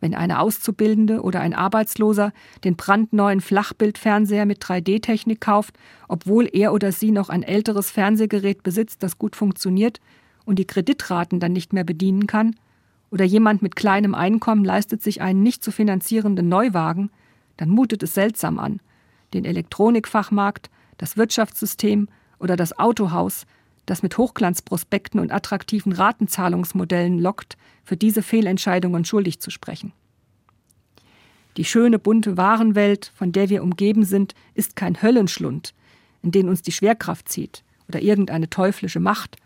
Wenn 0.00 0.14
eine 0.14 0.40
Auszubildende 0.40 1.22
oder 1.22 1.40
ein 1.40 1.54
Arbeitsloser 1.54 2.32
den 2.64 2.76
brandneuen 2.76 3.40
Flachbildfernseher 3.40 4.44
mit 4.44 4.62
3D-Technik 4.62 5.40
kauft, 5.40 5.76
obwohl 6.06 6.48
er 6.52 6.72
oder 6.72 6.92
sie 6.92 7.10
noch 7.10 7.30
ein 7.30 7.42
älteres 7.42 7.90
Fernsehgerät 7.90 8.62
besitzt, 8.62 9.02
das 9.02 9.18
gut 9.18 9.36
funktioniert 9.36 10.00
und 10.44 10.58
die 10.58 10.66
Kreditraten 10.66 11.40
dann 11.40 11.52
nicht 11.52 11.72
mehr 11.72 11.84
bedienen 11.84 12.26
kann, 12.26 12.56
oder 13.10 13.24
jemand 13.24 13.62
mit 13.62 13.76
kleinem 13.76 14.14
Einkommen 14.14 14.64
leistet 14.64 15.02
sich 15.02 15.22
einen 15.22 15.42
nicht 15.42 15.64
zu 15.64 15.70
finanzierenden 15.70 16.48
Neuwagen, 16.48 17.10
dann 17.56 17.70
mutet 17.70 18.02
es 18.02 18.14
seltsam 18.14 18.58
an, 18.58 18.80
den 19.32 19.44
Elektronikfachmarkt, 19.44 20.70
das 20.98 21.16
Wirtschaftssystem 21.16 22.08
oder 22.38 22.56
das 22.56 22.78
Autohaus, 22.78 23.46
das 23.86 24.02
mit 24.02 24.18
Hochglanzprospekten 24.18 25.20
und 25.20 25.32
attraktiven 25.32 25.92
Ratenzahlungsmodellen 25.92 27.18
lockt, 27.18 27.56
für 27.84 27.96
diese 27.96 28.22
Fehlentscheidungen 28.22 29.04
schuldig 29.04 29.40
zu 29.40 29.50
sprechen. 29.50 29.92
Die 31.56 31.64
schöne 31.64 31.98
bunte 31.98 32.36
Warenwelt, 32.36 33.12
von 33.14 33.32
der 33.32 33.48
wir 33.48 33.62
umgeben 33.62 34.04
sind, 34.04 34.34
ist 34.54 34.76
kein 34.76 35.00
Höllenschlund, 35.00 35.72
in 36.22 36.30
den 36.30 36.48
uns 36.48 36.62
die 36.62 36.72
Schwerkraft 36.72 37.28
zieht 37.28 37.62
oder 37.88 38.02
irgendeine 38.02 38.50
teuflische 38.50 39.00
Macht, 39.00 39.36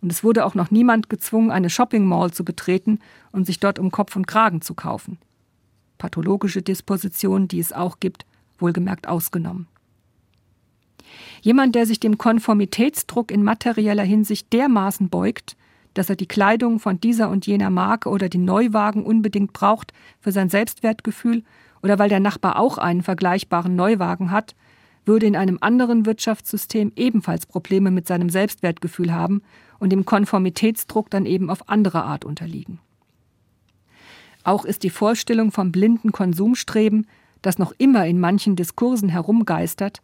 und 0.00 0.10
es 0.10 0.24
wurde 0.24 0.44
auch 0.44 0.54
noch 0.54 0.70
niemand 0.70 1.10
gezwungen, 1.10 1.50
eine 1.50 1.70
Shopping 1.70 2.04
Mall 2.04 2.30
zu 2.30 2.44
betreten 2.44 3.00
und 3.32 3.46
sich 3.46 3.60
dort 3.60 3.78
um 3.78 3.90
Kopf 3.90 4.16
und 4.16 4.26
Kragen 4.26 4.62
zu 4.62 4.74
kaufen. 4.74 5.18
Pathologische 5.98 6.62
Dispositionen, 6.62 7.48
die 7.48 7.60
es 7.60 7.72
auch 7.72 8.00
gibt, 8.00 8.24
wohlgemerkt 8.58 9.06
ausgenommen. 9.06 9.68
Jemand, 11.42 11.74
der 11.74 11.86
sich 11.86 12.00
dem 12.00 12.18
Konformitätsdruck 12.18 13.30
in 13.30 13.42
materieller 13.42 14.02
Hinsicht 14.02 14.52
dermaßen 14.52 15.08
beugt, 15.08 15.56
dass 15.94 16.10
er 16.10 16.16
die 16.16 16.28
Kleidung 16.28 16.78
von 16.78 17.00
dieser 17.00 17.30
und 17.30 17.46
jener 17.46 17.70
Marke 17.70 18.08
oder 18.08 18.28
den 18.28 18.44
Neuwagen 18.44 19.04
unbedingt 19.04 19.52
braucht 19.52 19.92
für 20.20 20.32
sein 20.32 20.48
Selbstwertgefühl 20.48 21.42
oder 21.82 21.98
weil 21.98 22.08
der 22.08 22.20
Nachbar 22.20 22.58
auch 22.58 22.78
einen 22.78 23.02
vergleichbaren 23.02 23.74
Neuwagen 23.74 24.30
hat, 24.30 24.54
würde 25.04 25.26
in 25.26 25.36
einem 25.36 25.58
anderen 25.60 26.06
Wirtschaftssystem 26.06 26.92
ebenfalls 26.94 27.46
Probleme 27.46 27.90
mit 27.90 28.06
seinem 28.06 28.28
Selbstwertgefühl 28.28 29.12
haben 29.12 29.42
und 29.78 29.90
dem 29.90 30.04
Konformitätsdruck 30.04 31.10
dann 31.10 31.26
eben 31.26 31.50
auf 31.50 31.68
andere 31.68 32.04
Art 32.04 32.24
unterliegen. 32.24 32.78
Auch 34.44 34.64
ist 34.64 34.82
die 34.82 34.90
Vorstellung 34.90 35.52
vom 35.52 35.72
blinden 35.72 36.12
Konsumstreben, 36.12 37.06
das 37.42 37.58
noch 37.58 37.72
immer 37.78 38.06
in 38.06 38.20
manchen 38.20 38.56
Diskursen 38.56 39.08
herumgeistert, 39.08 40.00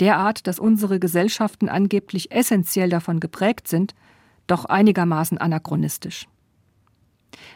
derart, 0.00 0.46
dass 0.46 0.58
unsere 0.58 0.98
Gesellschaften 0.98 1.68
angeblich 1.68 2.32
essentiell 2.32 2.88
davon 2.88 3.20
geprägt 3.20 3.68
sind, 3.68 3.94
doch 4.46 4.64
einigermaßen 4.64 5.38
anachronistisch. 5.38 6.26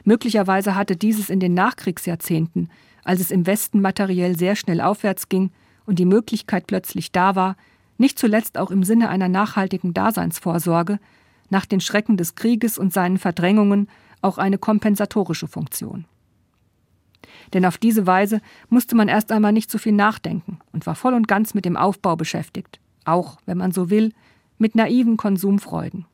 Möglicherweise 0.05 0.75
hatte 0.75 0.97
dieses 0.97 1.31
in 1.31 1.41
den 1.41 1.55
Nachkriegsjahrzehnten, 1.55 2.71
als 3.03 3.21
es 3.21 3.31
im 3.31 3.47
Westen 3.47 3.81
materiell 3.81 4.37
sehr 4.37 4.57
schnell 4.57 4.81
aufwärts 4.81 5.29
ging 5.29 5.51
und 5.87 5.99
die 5.99 6.05
Möglichkeit 6.05 6.67
plötzlich 6.67 7.13
da 7.13 7.35
war, 7.35 7.57
nicht 7.99 8.19
zuletzt 8.19 8.59
auch 8.59 8.71
im 8.71 8.83
Sinne 8.83 9.09
einer 9.09 9.29
nachhaltigen 9.29 9.95
Daseinsvorsorge, 9.95 10.99
nach 11.51 11.67
den 11.67 11.81
Schrecken 11.81 12.17
des 12.17 12.35
Krieges 12.35 12.79
und 12.79 12.93
seinen 12.93 13.19
Verdrängungen 13.19 13.89
auch 14.23 14.39
eine 14.39 14.59
kompensatorische 14.59 15.47
Funktion. 15.47 16.07
Denn 17.53 17.65
auf 17.65 17.79
diese 17.79 18.07
Weise 18.07 18.41
musste 18.69 18.95
man 18.95 19.09
erst 19.09 19.33
einmal 19.33 19.53
nicht 19.53 19.71
so 19.71 19.79
viel 19.79 19.93
nachdenken 19.93 20.59
und 20.73 20.87
war 20.87 20.95
voll 20.95 21.15
und 21.15 21.29
ganz 21.29 21.55
mit 21.55 21.65
dem 21.65 21.77
Aufbau 21.77 22.17
beschäftigt, 22.17 22.81
auch, 23.05 23.39
wenn 23.47 23.59
man 23.59 23.73
so 23.73 23.91
will, 23.91 24.13
mit 24.59 24.75
naiven 24.75 25.17
Konsumfreuden. 25.17 26.07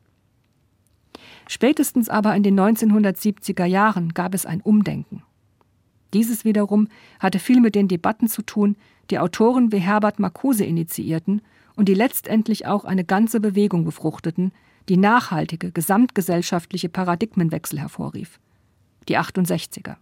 Spätestens 1.49 2.09
aber 2.09 2.35
in 2.37 2.43
den 2.43 2.59
1970er 2.59 3.65
Jahren 3.65 4.15
gab 4.15 4.35
es 4.35 4.47
ein 4.47 4.61
Umdenken. 4.61 5.23
Dieses 6.15 6.45
wiederum 6.45 6.89
hatte 7.19 7.39
viel 7.39 7.61
mit 7.61 7.75
den 7.75 7.89
Debatten 7.89 8.29
zu 8.29 8.43
tun, 8.43 8.77
die 9.11 9.19
Autoren 9.19 9.73
wie 9.73 9.79
Herbert 9.79 10.19
Marcuse 10.19 10.65
initiierten 10.65 11.43
und 11.77 11.89
die 11.89 11.95
letztendlich 11.95 12.67
auch 12.67 12.85
eine 12.85 13.05
ganze 13.05 13.41
Bewegung 13.41 13.85
befruchteten, 13.85 14.53
die 14.89 14.97
nachhaltige 14.97 15.71
gesamtgesellschaftliche 15.73 16.89
Paradigmenwechsel 16.89 17.79
hervorrief. 17.79 18.41
Die 19.09 19.19
68er. 19.19 19.97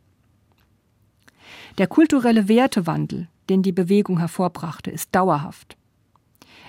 Der 1.78 1.86
kulturelle 1.86 2.48
Wertewandel, 2.48 3.28
den 3.48 3.62
die 3.62 3.72
Bewegung 3.72 4.18
hervorbrachte, 4.18 4.90
ist 4.90 5.14
dauerhaft. 5.14 5.76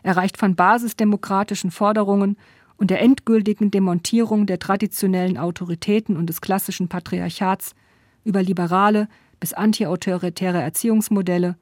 Er 0.04 0.16
reicht 0.18 0.38
von 0.38 0.56
basisdemokratischen 0.56 1.72
Forderungen 1.72 2.38
und 2.78 2.90
der 2.90 3.02
endgültigen 3.02 3.72
Demontierung 3.72 4.46
der 4.46 4.60
traditionellen 4.60 5.38
Autoritäten 5.38 6.16
und 6.16 6.28
des 6.28 6.42
klassischen 6.42 6.88
Patriarchats 6.88 7.76
über 8.24 8.42
liberale 8.42 9.08
bis 9.40 9.54
antiautoritäre 9.54 10.62
Erziehungsmodelle, 10.62 11.58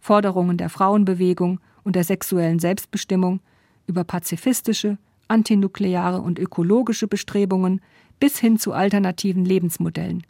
Forderungen 0.00 0.56
der 0.56 0.70
Frauenbewegung 0.70 1.60
und 1.84 1.96
der 1.96 2.04
sexuellen 2.04 2.58
Selbstbestimmung, 2.58 3.40
über 3.86 4.04
pazifistische, 4.04 4.98
antinukleare 5.28 6.20
und 6.20 6.38
ökologische 6.38 7.06
Bestrebungen 7.06 7.80
bis 8.20 8.38
hin 8.38 8.58
zu 8.58 8.72
alternativen 8.72 9.44
Lebensmodellen, 9.44 10.22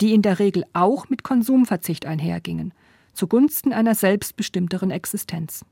die 0.00 0.14
in 0.14 0.22
der 0.22 0.38
Regel 0.38 0.64
auch 0.72 1.08
mit 1.08 1.22
Konsumverzicht 1.22 2.06
einhergingen, 2.06 2.72
zugunsten 3.12 3.72
einer 3.72 3.94
selbstbestimmteren 3.94 4.90
Existenz. 4.90 5.64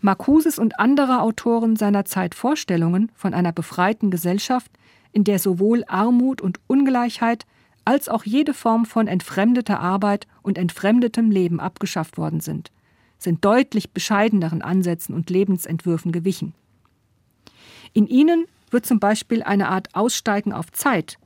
Marcuses 0.00 0.58
und 0.58 0.78
anderer 0.78 1.22
Autoren 1.22 1.76
seiner 1.76 2.04
Zeit 2.04 2.34
Vorstellungen 2.34 3.10
von 3.14 3.34
einer 3.34 3.52
befreiten 3.52 4.10
Gesellschaft, 4.10 4.70
in 5.12 5.24
der 5.24 5.38
sowohl 5.38 5.84
Armut 5.88 6.40
und 6.40 6.60
Ungleichheit 6.66 7.46
als 7.84 8.08
auch 8.08 8.24
jede 8.24 8.52
Form 8.52 8.84
von 8.84 9.06
entfremdeter 9.06 9.80
Arbeit 9.80 10.26
und 10.42 10.58
entfremdetem 10.58 11.30
Leben 11.30 11.60
abgeschafft 11.60 12.18
worden 12.18 12.40
sind, 12.40 12.70
sind 13.18 13.44
deutlich 13.44 13.92
bescheideneren 13.92 14.60
Ansätzen 14.60 15.14
und 15.14 15.30
Lebensentwürfen 15.30 16.12
gewichen. 16.12 16.52
In 17.92 18.06
ihnen 18.06 18.44
wird 18.70 18.84
zum 18.84 19.00
Beispiel 19.00 19.42
eine 19.42 19.68
Art 19.68 19.94
Aussteigen 19.94 20.52
auf 20.52 20.70
Zeit 20.72 21.16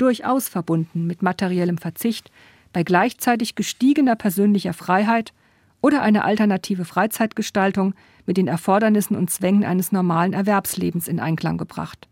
durchaus 0.00 0.48
verbunden 0.48 1.06
mit 1.06 1.22
materiellem 1.22 1.78
Verzicht, 1.78 2.30
bei 2.72 2.82
gleichzeitig 2.82 3.54
gestiegener 3.54 4.16
persönlicher 4.16 4.72
Freiheit 4.72 5.32
oder 5.80 6.02
eine 6.02 6.24
alternative 6.24 6.84
Freizeitgestaltung 6.84 7.94
mit 8.26 8.36
den 8.36 8.48
Erfordernissen 8.48 9.16
und 9.16 9.30
Zwängen 9.30 9.64
eines 9.64 9.92
normalen 9.92 10.32
Erwerbslebens 10.32 11.08
in 11.08 11.20
Einklang 11.20 11.58
gebracht, 11.58 12.08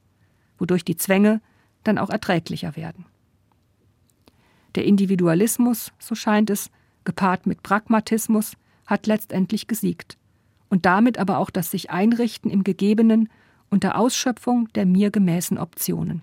wodurch 0.59 0.85
die 0.85 0.97
Zwänge 0.97 1.41
dann 1.85 1.99
auch 1.99 2.11
erträglicher 2.11 2.77
werden. 2.77 3.07
Der 4.75 4.85
Individualismus, 4.85 5.93
so 5.99 6.15
scheint 6.15 6.51
es, 6.51 6.71
gepaart 7.05 7.47
mit 7.47 7.63
Pragmatismus, 7.63 8.53
hat 8.87 9.07
letztendlich 9.07 9.67
gesiegt 9.67 10.19
und 10.69 10.87
damit 10.87 11.19
aber 11.19 11.39
auch 11.39 11.51
das 11.51 11.71
sich 11.71 11.91
Einrichten 11.91 12.51
im 12.51 12.65
Gegebenen 12.65 13.29
unter 13.71 13.99
Ausschöpfung 13.99 14.69
der 14.75 14.87
mir 14.87 15.11
gemäßen 15.11 15.59
Optionen. 15.59 16.23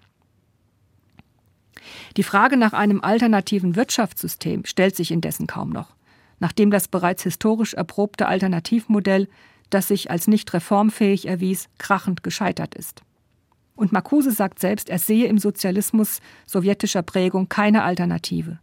Die 2.17 2.23
Frage 2.23 2.57
nach 2.57 2.73
einem 2.73 3.01
alternativen 3.01 3.75
Wirtschaftssystem 3.75 4.65
stellt 4.65 4.95
sich 4.95 5.11
indessen 5.11 5.47
kaum 5.47 5.69
noch, 5.69 5.95
nachdem 6.39 6.71
das 6.71 6.87
bereits 6.87 7.23
historisch 7.23 7.73
erprobte 7.73 8.27
Alternativmodell, 8.27 9.27
das 9.69 9.87
sich 9.87 10.11
als 10.11 10.27
nicht 10.27 10.53
reformfähig 10.53 11.27
erwies, 11.27 11.69
krachend 11.77 12.23
gescheitert 12.23 12.75
ist. 12.75 13.01
Und 13.75 13.91
Marcuse 13.91 14.31
sagt 14.31 14.59
selbst, 14.59 14.89
er 14.89 14.99
sehe 14.99 15.27
im 15.27 15.37
Sozialismus 15.37 16.21
sowjetischer 16.45 17.01
Prägung 17.01 17.49
keine 17.49 17.83
Alternative. 17.83 18.59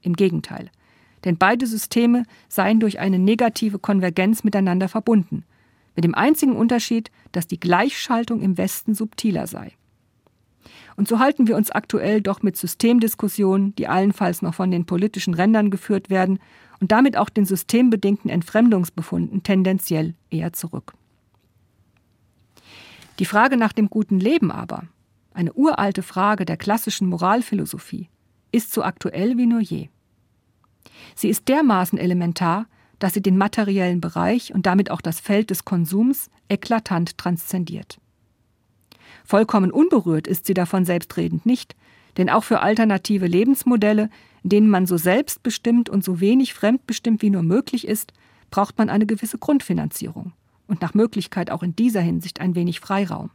Im 0.00 0.14
Gegenteil. 0.14 0.70
denn 1.24 1.36
beide 1.38 1.66
Systeme 1.66 2.24
seien 2.48 2.80
durch 2.80 2.98
eine 2.98 3.18
negative 3.18 3.78
Konvergenz 3.78 4.42
miteinander 4.42 4.88
verbunden, 4.88 5.44
mit 5.94 6.04
dem 6.04 6.16
einzigen 6.16 6.56
Unterschied, 6.56 7.10
dass 7.30 7.46
die 7.46 7.60
Gleichschaltung 7.60 8.40
im 8.42 8.58
Westen 8.58 8.94
subtiler 8.94 9.46
sei. 9.46 9.72
Und 10.96 11.08
so 11.08 11.18
halten 11.18 11.48
wir 11.48 11.56
uns 11.56 11.70
aktuell 11.70 12.20
doch 12.20 12.42
mit 12.42 12.56
Systemdiskussionen, 12.56 13.74
die 13.76 13.88
allenfalls 13.88 14.42
noch 14.42 14.54
von 14.54 14.70
den 14.70 14.86
politischen 14.86 15.34
Rändern 15.34 15.70
geführt 15.70 16.10
werden 16.10 16.38
und 16.80 16.92
damit 16.92 17.16
auch 17.16 17.28
den 17.28 17.44
systembedingten 17.44 18.30
Entfremdungsbefunden 18.30 19.42
tendenziell 19.42 20.14
eher 20.30 20.52
zurück. 20.52 20.94
Die 23.18 23.24
Frage 23.24 23.56
nach 23.56 23.72
dem 23.72 23.88
guten 23.88 24.18
Leben 24.18 24.50
aber, 24.50 24.84
eine 25.34 25.52
uralte 25.52 26.02
Frage 26.02 26.44
der 26.44 26.56
klassischen 26.56 27.08
Moralphilosophie, 27.08 28.08
ist 28.50 28.72
so 28.72 28.82
aktuell 28.82 29.36
wie 29.38 29.46
nur 29.46 29.60
je. 29.60 29.88
Sie 31.14 31.28
ist 31.28 31.48
dermaßen 31.48 31.98
elementar, 31.98 32.66
dass 32.98 33.14
sie 33.14 33.22
den 33.22 33.36
materiellen 33.36 34.00
Bereich 34.00 34.54
und 34.54 34.66
damit 34.66 34.90
auch 34.90 35.00
das 35.00 35.20
Feld 35.20 35.50
des 35.50 35.64
Konsums 35.64 36.30
eklatant 36.48 37.18
transzendiert. 37.18 37.98
Vollkommen 39.24 39.70
unberührt 39.70 40.26
ist 40.26 40.46
sie 40.46 40.54
davon 40.54 40.84
selbstredend 40.84 41.46
nicht, 41.46 41.76
denn 42.16 42.28
auch 42.28 42.44
für 42.44 42.60
alternative 42.60 43.26
Lebensmodelle, 43.26 44.10
denen 44.42 44.68
man 44.68 44.86
so 44.86 44.96
selbstbestimmt 44.96 45.88
und 45.88 46.04
so 46.04 46.20
wenig 46.20 46.54
fremdbestimmt 46.54 47.22
wie 47.22 47.30
nur 47.30 47.42
möglich 47.42 47.86
ist, 47.86 48.12
braucht 48.50 48.76
man 48.78 48.90
eine 48.90 49.06
gewisse 49.06 49.38
Grundfinanzierung 49.38 50.32
und 50.66 50.82
nach 50.82 50.94
Möglichkeit 50.94 51.50
auch 51.50 51.62
in 51.62 51.74
dieser 51.74 52.00
Hinsicht 52.00 52.40
ein 52.40 52.54
wenig 52.54 52.80
Freiraum. 52.80 53.30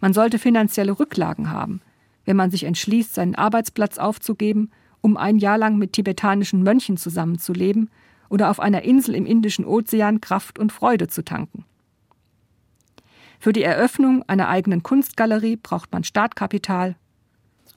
Man 0.00 0.12
sollte 0.12 0.38
finanzielle 0.38 0.98
Rücklagen 0.98 1.50
haben, 1.50 1.80
wenn 2.24 2.36
man 2.36 2.50
sich 2.50 2.64
entschließt, 2.64 3.14
seinen 3.14 3.34
Arbeitsplatz 3.34 3.98
aufzugeben, 3.98 4.70
um 5.00 5.16
ein 5.16 5.38
Jahr 5.38 5.58
lang 5.58 5.78
mit 5.78 5.92
tibetanischen 5.92 6.62
Mönchen 6.62 6.96
zusammenzuleben 6.96 7.90
oder 8.28 8.50
auf 8.50 8.60
einer 8.60 8.82
Insel 8.82 9.14
im 9.14 9.26
Indischen 9.26 9.64
Ozean 9.64 10.20
Kraft 10.20 10.58
und 10.58 10.72
Freude 10.72 11.08
zu 11.08 11.24
tanken. 11.24 11.64
Für 13.42 13.54
die 13.54 13.62
Eröffnung 13.62 14.22
einer 14.26 14.50
eigenen 14.50 14.82
Kunstgalerie 14.82 15.56
braucht 15.56 15.90
man 15.92 16.04
Startkapital. 16.04 16.94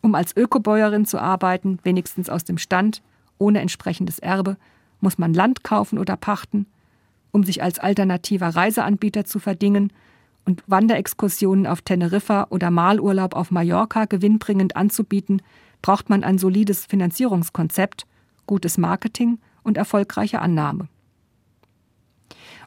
Um 0.02 0.14
als 0.14 0.36
Ökobäuerin 0.36 1.06
zu 1.06 1.18
arbeiten, 1.20 1.80
wenigstens 1.84 2.30
aus 2.30 2.44
dem 2.44 2.58
Stand, 2.58 3.02
ohne 3.38 3.62
entsprechendes 3.62 4.20
Erbe, 4.20 4.58
muss 5.00 5.18
man 5.18 5.34
Land 5.34 5.64
kaufen 5.64 6.00
oder 6.00 6.18
pachten. 6.18 6.66
Um 7.32 7.46
sich 7.46 7.64
als 7.64 7.80
alternativer 7.80 8.50
Reiseanbieter 8.50 9.24
zu 9.24 9.40
verdingen 9.40 9.94
und 10.44 10.62
Wanderexkursionen 10.68 11.66
auf 11.66 11.82
Teneriffa 11.82 12.48
oder 12.50 12.70
Malurlaub 12.70 13.34
auf 13.34 13.50
Mallorca 13.50 14.04
gewinnbringend 14.04 14.76
anzubieten, 14.76 15.42
braucht 15.82 16.10
man 16.10 16.26
ein 16.26 16.40
solides 16.40 16.86
Finanzierungskonzept, 16.88 18.06
gutes 18.48 18.78
Marketing 18.78 19.40
und 19.64 19.78
erfolgreiche 19.78 20.42
Annahme. 20.42 20.90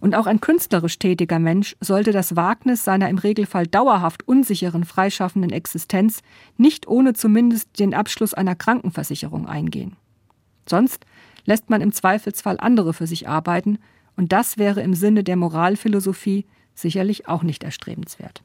Und 0.01 0.15
auch 0.15 0.27
ein 0.27 0.41
künstlerisch 0.41 0.99
tätiger 0.99 1.39
Mensch 1.39 1.77
sollte 1.81 2.13
das 2.13 2.37
Wagnis 2.37 2.85
seiner 2.85 3.09
im 3.09 3.19
Regelfall 3.19 3.67
dauerhaft 3.67 4.27
unsicheren 4.27 4.85
freischaffenden 4.85 5.51
Existenz 5.51 6.23
nicht 6.57 6.87
ohne 6.87 7.15
zumindest 7.15 7.79
den 7.79 7.95
Abschluss 7.95 8.35
einer 8.35 8.55
Krankenversicherung 8.55 9.47
eingehen. 9.47 9.97
Sonst 10.69 11.07
lässt 11.45 11.71
man 11.71 11.81
im 11.81 11.93
Zweifelsfall 11.93 12.59
andere 12.59 12.93
für 12.93 13.07
sich 13.07 13.29
arbeiten, 13.29 13.79
und 14.17 14.33
das 14.33 14.57
wäre 14.57 14.81
im 14.81 14.95
Sinne 14.95 15.25
der 15.25 15.37
Moralphilosophie 15.37 16.47
sicherlich 16.75 17.29
auch 17.29 17.43
nicht 17.43 17.63
erstrebenswert. 17.63 18.43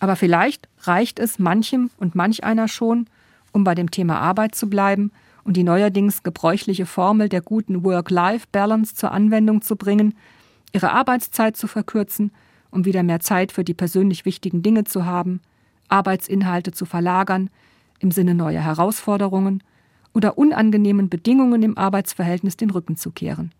Aber 0.00 0.16
vielleicht 0.16 0.68
reicht 0.80 1.18
es 1.18 1.38
manchem 1.38 1.90
und 1.98 2.14
manch 2.14 2.42
einer 2.42 2.66
schon, 2.66 3.06
um 3.52 3.64
bei 3.64 3.74
dem 3.74 3.90
Thema 3.90 4.18
Arbeit 4.18 4.54
zu 4.54 4.68
bleiben 4.68 5.12
und 5.44 5.56
die 5.56 5.64
neuerdings 5.64 6.22
gebräuchliche 6.22 6.86
Formel 6.86 7.28
der 7.28 7.40
guten 7.40 7.84
Work-Life-Balance 7.84 8.94
zur 8.94 9.12
Anwendung 9.12 9.62
zu 9.62 9.76
bringen, 9.76 10.14
ihre 10.72 10.92
Arbeitszeit 10.92 11.56
zu 11.56 11.66
verkürzen, 11.66 12.32
um 12.70 12.84
wieder 12.84 13.02
mehr 13.02 13.20
Zeit 13.20 13.52
für 13.52 13.64
die 13.64 13.74
persönlich 13.74 14.24
wichtigen 14.24 14.62
Dinge 14.62 14.84
zu 14.84 15.04
haben, 15.04 15.40
Arbeitsinhalte 15.88 16.72
zu 16.72 16.86
verlagern 16.86 17.50
im 17.98 18.10
Sinne 18.10 18.34
neuer 18.34 18.60
Herausforderungen 18.60 19.62
oder 20.14 20.38
unangenehmen 20.38 21.08
Bedingungen 21.08 21.62
im 21.62 21.76
Arbeitsverhältnis 21.76 22.56
den 22.56 22.70
Rücken 22.70 22.96
zu 22.96 23.10
kehren, 23.10 23.52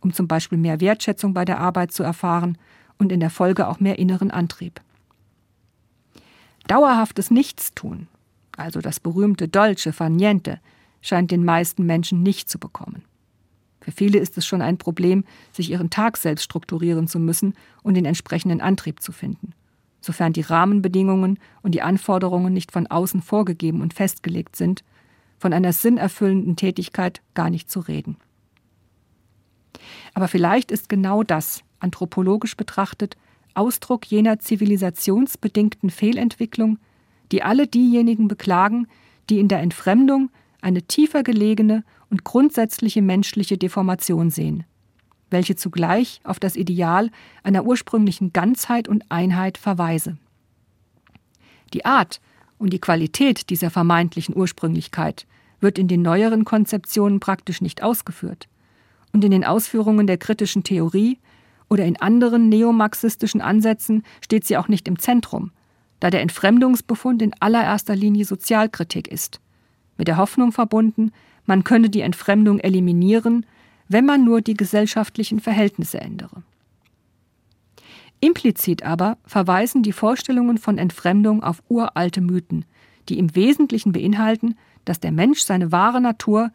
um 0.00 0.12
zum 0.12 0.28
Beispiel 0.28 0.58
mehr 0.58 0.80
Wertschätzung 0.80 1.34
bei 1.34 1.44
der 1.44 1.58
Arbeit 1.60 1.92
zu 1.92 2.02
erfahren 2.02 2.58
und 2.98 3.12
in 3.12 3.20
der 3.20 3.30
Folge 3.30 3.68
auch 3.68 3.80
mehr 3.80 3.98
inneren 3.98 4.30
Antrieb. 4.30 4.80
Dauerhaftes 6.66 7.30
Nichtstun, 7.30 8.08
also 8.56 8.80
das 8.80 9.00
berühmte 9.00 9.48
Dolce 9.48 9.92
far 9.92 10.10
niente, 10.10 10.58
scheint 11.06 11.30
den 11.30 11.44
meisten 11.44 11.86
Menschen 11.86 12.22
nicht 12.22 12.48
zu 12.48 12.58
bekommen. 12.58 13.04
Für 13.80 13.92
viele 13.92 14.18
ist 14.18 14.36
es 14.36 14.44
schon 14.44 14.62
ein 14.62 14.78
Problem, 14.78 15.24
sich 15.52 15.70
ihren 15.70 15.90
Tag 15.90 16.16
selbst 16.16 16.42
strukturieren 16.42 17.06
zu 17.06 17.20
müssen 17.20 17.54
und 17.82 17.94
den 17.94 18.04
entsprechenden 18.04 18.60
Antrieb 18.60 19.00
zu 19.00 19.12
finden, 19.12 19.52
sofern 20.00 20.32
die 20.32 20.40
Rahmenbedingungen 20.40 21.38
und 21.62 21.72
die 21.72 21.82
Anforderungen 21.82 22.52
nicht 22.52 22.72
von 22.72 22.88
außen 22.88 23.22
vorgegeben 23.22 23.82
und 23.82 23.94
festgelegt 23.94 24.56
sind, 24.56 24.82
von 25.38 25.52
einer 25.52 25.72
sinnerfüllenden 25.72 26.56
Tätigkeit 26.56 27.22
gar 27.34 27.50
nicht 27.50 27.70
zu 27.70 27.80
reden. 27.80 28.16
Aber 30.14 30.26
vielleicht 30.26 30.72
ist 30.72 30.88
genau 30.88 31.22
das, 31.22 31.62
anthropologisch 31.78 32.56
betrachtet, 32.56 33.16
Ausdruck 33.54 34.06
jener 34.06 34.38
zivilisationsbedingten 34.38 35.90
Fehlentwicklung, 35.90 36.78
die 37.30 37.42
alle 37.42 37.66
diejenigen 37.66 38.28
beklagen, 38.28 38.88
die 39.30 39.38
in 39.38 39.48
der 39.48 39.60
Entfremdung 39.60 40.30
eine 40.66 40.82
tiefer 40.82 41.22
gelegene 41.22 41.84
und 42.10 42.24
grundsätzliche 42.24 43.00
menschliche 43.00 43.56
Deformation 43.56 44.30
sehen, 44.30 44.64
welche 45.30 45.54
zugleich 45.54 46.20
auf 46.24 46.40
das 46.40 46.56
Ideal 46.56 47.12
einer 47.44 47.64
ursprünglichen 47.64 48.32
Ganzheit 48.32 48.88
und 48.88 49.04
Einheit 49.08 49.58
verweise. 49.58 50.18
Die 51.72 51.84
Art 51.84 52.20
und 52.58 52.72
die 52.72 52.80
Qualität 52.80 53.48
dieser 53.48 53.70
vermeintlichen 53.70 54.36
Ursprünglichkeit 54.36 55.28
wird 55.60 55.78
in 55.78 55.86
den 55.86 56.02
neueren 56.02 56.44
Konzeptionen 56.44 57.20
praktisch 57.20 57.60
nicht 57.60 57.84
ausgeführt, 57.84 58.48
und 59.12 59.24
in 59.24 59.30
den 59.30 59.44
Ausführungen 59.44 60.08
der 60.08 60.18
kritischen 60.18 60.64
Theorie 60.64 61.20
oder 61.70 61.84
in 61.84 61.96
anderen 62.00 62.48
neomarxistischen 62.48 63.40
Ansätzen 63.40 64.02
steht 64.20 64.44
sie 64.44 64.56
auch 64.56 64.66
nicht 64.66 64.88
im 64.88 64.98
Zentrum, 64.98 65.52
da 66.00 66.10
der 66.10 66.22
Entfremdungsbefund 66.22 67.22
in 67.22 67.34
allererster 67.38 67.94
Linie 67.94 68.24
Sozialkritik 68.24 69.06
ist 69.06 69.40
mit 69.96 70.08
der 70.08 70.16
Hoffnung 70.16 70.52
verbunden, 70.52 71.12
man 71.44 71.64
könne 71.64 71.90
die 71.90 72.00
Entfremdung 72.00 72.58
eliminieren, 72.58 73.46
wenn 73.88 74.04
man 74.04 74.24
nur 74.24 74.40
die 74.40 74.54
gesellschaftlichen 74.54 75.40
Verhältnisse 75.40 76.00
ändere. 76.00 76.42
Implizit 78.20 78.82
aber 78.82 79.18
verweisen 79.24 79.82
die 79.82 79.92
Vorstellungen 79.92 80.58
von 80.58 80.78
Entfremdung 80.78 81.42
auf 81.42 81.62
uralte 81.68 82.20
Mythen, 82.20 82.64
die 83.08 83.18
im 83.18 83.34
Wesentlichen 83.36 83.92
beinhalten, 83.92 84.56
dass 84.84 85.00
der 85.00 85.12
Mensch 85.12 85.40
seine 85.40 85.70
wahre 85.70 86.00
Natur 86.00 86.50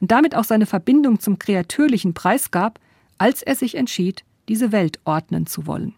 und 0.00 0.10
damit 0.10 0.34
auch 0.34 0.44
seine 0.44 0.66
Verbindung 0.66 1.20
zum 1.20 1.38
Kreatürlichen 1.38 2.14
preisgab, 2.14 2.80
als 3.16 3.42
er 3.42 3.54
sich 3.54 3.76
entschied, 3.76 4.24
diese 4.48 4.72
Welt 4.72 4.98
ordnen 5.04 5.46
zu 5.46 5.66
wollen. 5.66 5.94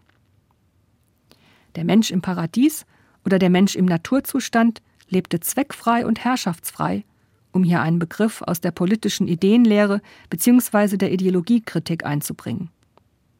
Der 1.75 1.83
Mensch 1.83 2.11
im 2.11 2.21
Paradies 2.21 2.85
oder 3.25 3.39
der 3.39 3.49
Mensch 3.49 3.75
im 3.75 3.85
Naturzustand 3.85 4.81
lebte 5.09 5.39
zweckfrei 5.39 6.05
und 6.05 6.23
herrschaftsfrei, 6.23 7.03
um 7.51 7.63
hier 7.63 7.81
einen 7.81 7.99
Begriff 7.99 8.41
aus 8.41 8.61
der 8.61 8.71
politischen 8.71 9.27
Ideenlehre 9.27 10.01
bzw. 10.29 10.97
der 10.97 11.11
Ideologiekritik 11.11 12.05
einzubringen, 12.05 12.69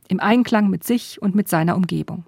im 0.08 0.20
Einklang 0.20 0.70
mit 0.70 0.84
sich 0.84 1.22
und 1.22 1.36
mit 1.36 1.48
seiner 1.48 1.76
Umgebung. 1.76 2.26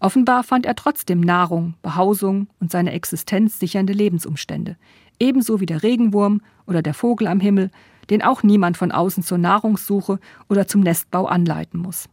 Offenbar 0.00 0.42
fand 0.42 0.66
er 0.66 0.74
trotzdem 0.74 1.20
Nahrung, 1.20 1.74
Behausung 1.80 2.48
und 2.58 2.72
seine 2.72 2.92
Existenz 2.92 3.60
sichernde 3.60 3.92
Lebensumstände, 3.92 4.76
ebenso 5.20 5.60
wie 5.60 5.66
der 5.66 5.84
Regenwurm 5.84 6.40
oder 6.66 6.82
der 6.82 6.94
Vogel 6.94 7.28
am 7.28 7.38
Himmel, 7.38 7.70
den 8.10 8.20
auch 8.20 8.42
niemand 8.42 8.76
von 8.76 8.90
außen 8.90 9.22
zur 9.22 9.38
Nahrungssuche 9.38 10.18
oder 10.48 10.66
zum 10.66 10.80
Nestbau 10.80 11.26
anleiten 11.26 11.78
muss. 11.78 12.08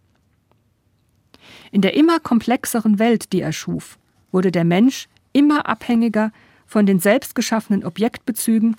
In 1.72 1.82
der 1.82 1.96
immer 1.96 2.20
komplexeren 2.20 3.00
Welt, 3.00 3.34
die 3.34 3.42
er 3.42 3.54
schuf, 3.54 3.98
wurde 4.32 4.52
der 4.52 4.66
Mensch 4.66 5.08
immer 5.34 5.68
abhängiger 5.68 6.32
von 6.66 6.86
den 6.86 7.00
selbstgeschaffenen 7.00 7.84
Objektbezügen 7.84 8.76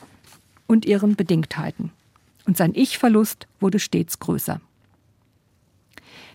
und 0.66 0.84
ihren 0.84 1.16
Bedingtheiten. 1.16 1.90
Und 2.46 2.56
sein 2.56 2.72
Ich-Verlust 2.74 3.46
wurde 3.58 3.78
stets 3.78 4.18
größer. 4.18 4.60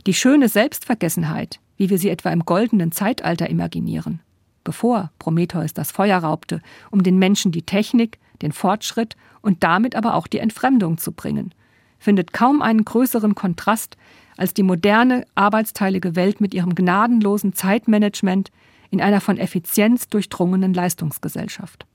Die 0.06 0.13
schöne 0.13 0.49
Selbstvergessenheit, 0.49 1.60
wie 1.78 1.89
wir 1.89 1.97
sie 1.97 2.10
etwa 2.10 2.32
im 2.32 2.45
goldenen 2.45 2.91
Zeitalter 2.91 3.49
imaginieren, 3.49 4.19
bevor 4.63 5.12
Prometheus 5.19 5.73
das 5.73 5.91
Feuer 5.91 6.19
raubte, 6.19 6.62
um 6.91 7.04
den 7.04 7.17
Menschen 7.17 7.51
die 7.51 7.63
Technik, 7.63 8.19
den 8.41 8.51
Fortschritt 8.51 9.15
und 9.41 9.63
damit 9.63 9.95
aber 9.95 10.15
auch 10.15 10.28
die 10.28 10.39
Entfremdung 10.39 10.97
zu 10.97 11.12
bringen, 11.12 11.54
findet 11.97 12.34
kaum 12.34 12.62
einen 12.62 12.86
größeren 12.86 13.36
Kontrast 13.36 13.97
als 14.38 14.54
die 14.54 14.63
moderne, 14.63 15.25
arbeitsteilige 15.36 16.15
Welt 16.15 16.41
mit 16.41 16.54
ihrem 16.54 16.75
gnadenlosen 16.75 17.54
Zeitmanagement, 17.54 18.51
in 18.89 19.02
einer 19.02 19.21
von 19.21 19.38
Effizienz 19.38 20.08
durchdrungenen 20.08 20.74
Leistungsgesellschaft. 20.74 21.86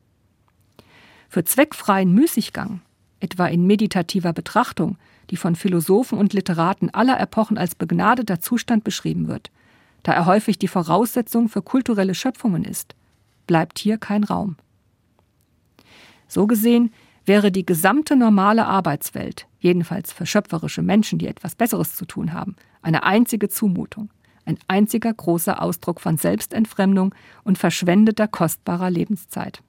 Für 1.29 1.45
zweckfreien 1.45 2.13
Müßiggang 2.13 2.81
etwa 3.21 3.47
in 3.47 3.67
meditativer 3.67 4.33
Betrachtung, 4.33 4.97
die 5.31 5.37
von 5.37 5.55
Philosophen 5.55 6.19
und 6.19 6.33
Literaten 6.33 6.91
aller 6.91 7.21
Epochen 7.21 7.59
als 7.59 7.75
begnadeter 7.75 8.41
Zustand 8.41 8.83
beschrieben 8.83 9.29
wird, 9.29 9.51
da 10.03 10.13
er 10.13 10.27
häufig 10.27 10.59
die 10.59 10.69
Voraussetzung 10.69 11.49
für 11.49 11.63
kulturelle 11.63 12.15
Schöpfungen 12.15 12.65
ist, 12.65 12.95
bleibt 13.47 13.79
hier 13.79 13.99
kein 13.99 14.25
Raum. 14.25 14.57
So 16.27 16.47
gesehen 16.47 16.93
wäre 17.27 17.53
die 17.53 17.67
gesamte 17.67 18.17
normale 18.17 18.67
Arbeitswelt, 18.67 19.47
jedenfalls 19.61 20.13
für 20.13 20.27
schöpferische 20.27 20.83
Menschen, 20.83 21.19
die 21.19 21.27
etwas 21.27 21.55
Besseres 21.55 21.95
zu 21.95 22.07
tun 22.07 22.33
haben, 22.33 22.57
eine 22.83 23.03
einzige 23.03 23.49
Zumutung, 23.49 24.09
ein 24.51 24.59
einziger 24.69 25.13
großer 25.13 25.63
Ausdruck 25.63 26.01
von 26.01 26.17
Selbstentfremdung 26.17 27.15
und 27.45 27.59
verschwendeter 27.59 28.29
kostbarer 28.29 28.91
Lebenszeit. 28.91 29.63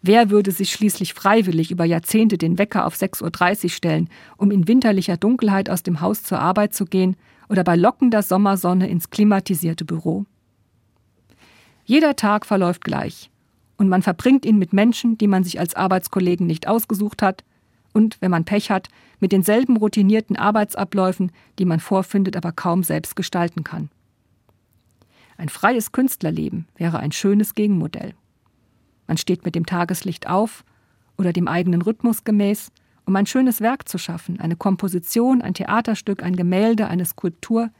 Wer 0.00 0.30
würde 0.30 0.52
sich 0.52 0.70
schließlich 0.72 1.14
freiwillig 1.14 1.70
über 1.70 1.84
Jahrzehnte 1.84 2.38
den 2.38 2.58
Wecker 2.58 2.86
auf 2.86 2.94
6.30 2.94 3.64
Uhr 3.64 3.70
stellen, 3.70 4.08
um 4.36 4.50
in 4.50 4.68
winterlicher 4.68 5.16
Dunkelheit 5.16 5.68
aus 5.68 5.82
dem 5.82 6.00
Haus 6.00 6.22
zur 6.22 6.38
Arbeit 6.38 6.74
zu 6.74 6.84
gehen 6.84 7.16
oder 7.48 7.64
bei 7.64 7.74
lockender 7.74 8.22
Sommersonne 8.22 8.88
ins 8.88 9.10
klimatisierte 9.10 9.84
Büro? 9.84 10.24
Jeder 11.84 12.14
Tag 12.14 12.46
verläuft 12.46 12.84
gleich 12.84 13.30
und 13.76 13.88
man 13.88 14.02
verbringt 14.02 14.46
ihn 14.46 14.58
mit 14.58 14.72
Menschen, 14.72 15.18
die 15.18 15.26
man 15.26 15.42
sich 15.42 15.58
als 15.58 15.74
Arbeitskollegen 15.74 16.46
nicht 16.46 16.68
ausgesucht 16.68 17.22
hat 17.22 17.44
und, 17.96 18.18
wenn 18.20 18.30
man 18.30 18.44
Pech 18.44 18.70
hat, 18.70 18.90
mit 19.20 19.32
denselben 19.32 19.78
routinierten 19.78 20.36
Arbeitsabläufen, 20.36 21.32
die 21.58 21.64
man 21.64 21.80
vorfindet, 21.80 22.36
aber 22.36 22.52
kaum 22.52 22.82
selbst 22.82 23.16
gestalten 23.16 23.64
kann. 23.64 23.88
Ein 25.38 25.48
freies 25.48 25.92
Künstlerleben 25.92 26.68
wäre 26.76 26.98
ein 26.98 27.12
schönes 27.12 27.54
Gegenmodell. 27.54 28.12
Man 29.06 29.16
steht 29.16 29.46
mit 29.46 29.54
dem 29.54 29.64
Tageslicht 29.64 30.28
auf 30.28 30.62
oder 31.16 31.32
dem 31.32 31.48
eigenen 31.48 31.80
Rhythmus 31.80 32.24
gemäß, 32.24 32.70
um 33.06 33.16
ein 33.16 33.24
schönes 33.24 33.62
Werk 33.62 33.88
zu 33.88 33.96
schaffen, 33.96 34.40
eine 34.40 34.56
Komposition, 34.56 35.40
ein 35.40 35.54
Theaterstück, 35.54 36.22
ein 36.22 36.36
Gemälde, 36.36 36.88
eine 36.88 37.06
Skulptur, 37.06 37.70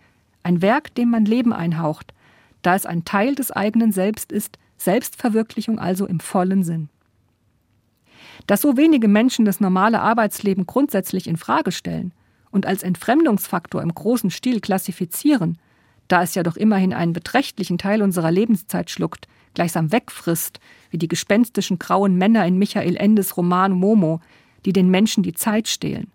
ein 0.42 0.62
Werk, 0.62 0.94
dem 0.94 1.10
man 1.10 1.26
Leben 1.26 1.52
einhaucht, 1.52 2.14
da 2.62 2.74
es 2.74 2.86
ein 2.86 3.04
Teil 3.04 3.34
des 3.34 3.50
eigenen 3.50 3.92
Selbst 3.92 4.32
ist, 4.32 4.58
Selbstverwirklichung 4.78 5.78
also 5.78 6.06
im 6.06 6.20
vollen 6.20 6.64
Sinn. 6.64 6.88
Dass 8.46 8.62
so 8.62 8.76
wenige 8.76 9.08
Menschen 9.08 9.44
das 9.44 9.60
normale 9.60 10.00
Arbeitsleben 10.00 10.66
grundsätzlich 10.66 11.26
in 11.26 11.36
Frage 11.36 11.72
stellen 11.72 12.12
und 12.50 12.66
als 12.66 12.82
Entfremdungsfaktor 12.82 13.82
im 13.82 13.94
großen 13.94 14.30
Stil 14.30 14.60
klassifizieren, 14.60 15.58
da 16.08 16.22
es 16.22 16.34
ja 16.34 16.42
doch 16.42 16.56
immerhin 16.56 16.92
einen 16.92 17.12
beträchtlichen 17.12 17.78
Teil 17.78 18.02
unserer 18.02 18.30
Lebenszeit 18.30 18.90
schluckt, 18.90 19.26
gleichsam 19.54 19.90
wegfrisst, 19.90 20.60
wie 20.90 20.98
die 20.98 21.08
gespenstischen 21.08 21.78
grauen 21.78 22.16
Männer 22.16 22.46
in 22.46 22.58
Michael 22.58 22.96
Endes 22.96 23.36
Roman 23.36 23.72
Momo, 23.72 24.20
die 24.64 24.72
den 24.72 24.90
Menschen 24.90 25.22
die 25.22 25.34
Zeit 25.34 25.68
stehlen, 25.68 26.12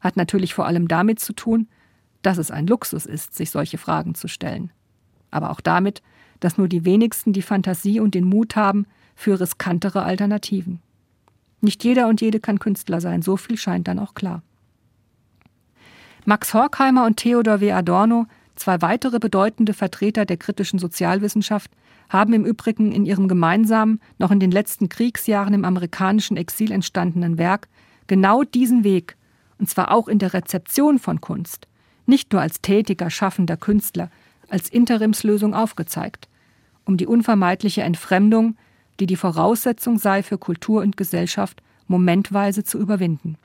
hat 0.00 0.16
natürlich 0.16 0.54
vor 0.54 0.66
allem 0.66 0.88
damit 0.88 1.20
zu 1.20 1.32
tun, 1.32 1.68
dass 2.22 2.38
es 2.38 2.50
ein 2.50 2.66
Luxus 2.66 3.06
ist, 3.06 3.34
sich 3.34 3.50
solche 3.50 3.78
Fragen 3.78 4.14
zu 4.14 4.28
stellen. 4.28 4.70
Aber 5.30 5.50
auch 5.50 5.60
damit, 5.60 6.02
dass 6.40 6.58
nur 6.58 6.68
die 6.68 6.84
wenigsten 6.84 7.32
die 7.32 7.42
Fantasie 7.42 8.00
und 8.00 8.14
den 8.14 8.24
Mut 8.24 8.56
haben 8.56 8.86
für 9.14 9.40
riskantere 9.40 10.02
Alternativen. 10.02 10.80
Nicht 11.60 11.84
jeder 11.84 12.08
und 12.08 12.20
jede 12.20 12.40
kann 12.40 12.58
Künstler 12.58 13.00
sein, 13.00 13.22
so 13.22 13.36
viel 13.36 13.56
scheint 13.56 13.88
dann 13.88 13.98
auch 13.98 14.14
klar. 14.14 14.42
Max 16.24 16.54
Horkheimer 16.54 17.06
und 17.06 17.16
Theodor 17.16 17.60
W. 17.60 17.72
Adorno, 17.72 18.26
zwei 18.54 18.82
weitere 18.82 19.18
bedeutende 19.18 19.72
Vertreter 19.72 20.24
der 20.24 20.36
kritischen 20.36 20.78
Sozialwissenschaft, 20.78 21.70
haben 22.08 22.32
im 22.32 22.44
Übrigen 22.44 22.92
in 22.92 23.04
ihrem 23.04 23.28
gemeinsamen, 23.28 24.00
noch 24.18 24.30
in 24.30 24.40
den 24.40 24.50
letzten 24.50 24.88
Kriegsjahren 24.88 25.54
im 25.54 25.64
amerikanischen 25.64 26.36
Exil 26.36 26.72
entstandenen 26.72 27.38
Werk 27.38 27.68
genau 28.06 28.42
diesen 28.42 28.84
Weg, 28.84 29.16
und 29.58 29.68
zwar 29.68 29.90
auch 29.90 30.08
in 30.08 30.18
der 30.18 30.34
Rezeption 30.34 30.98
von 30.98 31.20
Kunst, 31.20 31.68
nicht 32.06 32.32
nur 32.32 32.40
als 32.40 32.62
tätiger, 32.62 33.10
schaffender 33.10 33.56
Künstler, 33.56 34.10
als 34.48 34.68
Interimslösung 34.70 35.54
aufgezeigt, 35.54 36.28
um 36.84 36.96
die 36.96 37.06
unvermeidliche 37.06 37.82
Entfremdung, 37.82 38.56
die 39.00 39.06
die 39.06 39.16
Voraussetzung 39.16 39.98
sei 39.98 40.22
für 40.22 40.38
Kultur 40.38 40.82
und 40.82 40.96
Gesellschaft, 40.96 41.62
momentweise 41.86 42.64
zu 42.64 42.78
überwinden. 42.78 43.36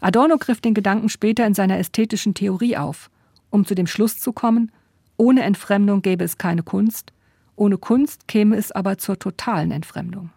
Adorno 0.00 0.38
griff 0.38 0.60
den 0.60 0.74
Gedanken 0.74 1.08
später 1.08 1.46
in 1.46 1.54
seiner 1.54 1.78
ästhetischen 1.78 2.34
Theorie 2.34 2.76
auf, 2.76 3.10
um 3.50 3.64
zu 3.64 3.74
dem 3.74 3.86
Schluss 3.86 4.18
zu 4.18 4.32
kommen, 4.32 4.72
ohne 5.16 5.42
Entfremdung 5.42 6.02
gäbe 6.02 6.24
es 6.24 6.38
keine 6.38 6.62
Kunst, 6.62 7.12
ohne 7.56 7.78
Kunst 7.78 8.28
käme 8.28 8.56
es 8.56 8.72
aber 8.72 8.98
zur 8.98 9.18
totalen 9.18 9.70
Entfremdung. 9.70 10.30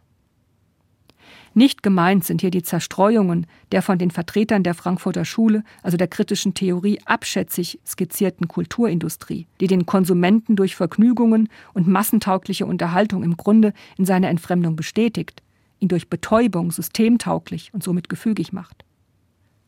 Nicht 1.59 1.83
gemeint 1.83 2.23
sind 2.23 2.39
hier 2.39 2.51
die 2.51 2.63
Zerstreuungen 2.63 3.45
der 3.73 3.81
von 3.81 3.97
den 3.97 4.11
Vertretern 4.11 4.63
der 4.63 4.73
Frankfurter 4.73 5.25
Schule, 5.25 5.65
also 5.83 5.97
der 5.97 6.07
kritischen 6.07 6.53
Theorie, 6.53 7.01
abschätzig 7.03 7.81
skizzierten 7.85 8.47
Kulturindustrie, 8.47 9.45
die 9.59 9.67
den 9.67 9.85
Konsumenten 9.85 10.55
durch 10.55 10.77
Vergnügungen 10.77 11.49
und 11.73 11.85
massentaugliche 11.85 12.65
Unterhaltung 12.65 13.23
im 13.23 13.35
Grunde 13.35 13.73
in 13.97 14.05
seiner 14.05 14.29
Entfremdung 14.29 14.77
bestätigt, 14.77 15.43
ihn 15.79 15.89
durch 15.89 16.09
Betäubung 16.09 16.71
systemtauglich 16.71 17.73
und 17.73 17.83
somit 17.83 18.07
gefügig 18.07 18.53
macht. 18.53 18.85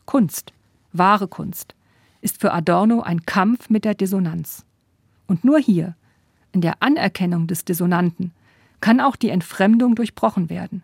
Kunst, 0.05 0.53
wahre 0.93 1.27
Kunst, 1.27 1.75
ist 2.21 2.39
für 2.39 2.53
Adorno 2.53 3.01
ein 3.01 3.25
Kampf 3.25 3.69
mit 3.69 3.83
der 3.83 3.95
Dissonanz. 3.95 4.63
Und 5.27 5.43
nur 5.43 5.59
hier, 5.59 5.97
in 6.53 6.61
der 6.61 6.81
Anerkennung 6.81 7.47
des 7.47 7.65
Dissonanten, 7.65 8.31
kann 8.79 9.01
auch 9.01 9.17
die 9.17 9.29
Entfremdung 9.29 9.95
durchbrochen 9.95 10.49
werden 10.49 10.83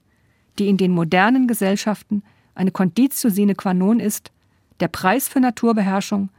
die 0.60 0.68
in 0.68 0.78
den 0.78 0.92
modernen 0.92 1.48
Gesellschaften 1.48 2.24
eine 2.56 2.72
Conditio 2.72 3.30
sine 3.30 3.56
qua 3.56 3.74
non 3.74 4.00
ist, 4.00 4.32
der 4.80 4.88
Preis 4.88 5.28
für 5.28 5.40
Naturbeherrschung 5.40 6.30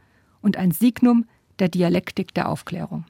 und 0.41 0.57
ein 0.57 0.71
Signum 0.71 1.25
der 1.59 1.69
Dialektik 1.69 2.33
der 2.33 2.49
Aufklärung. 2.49 3.05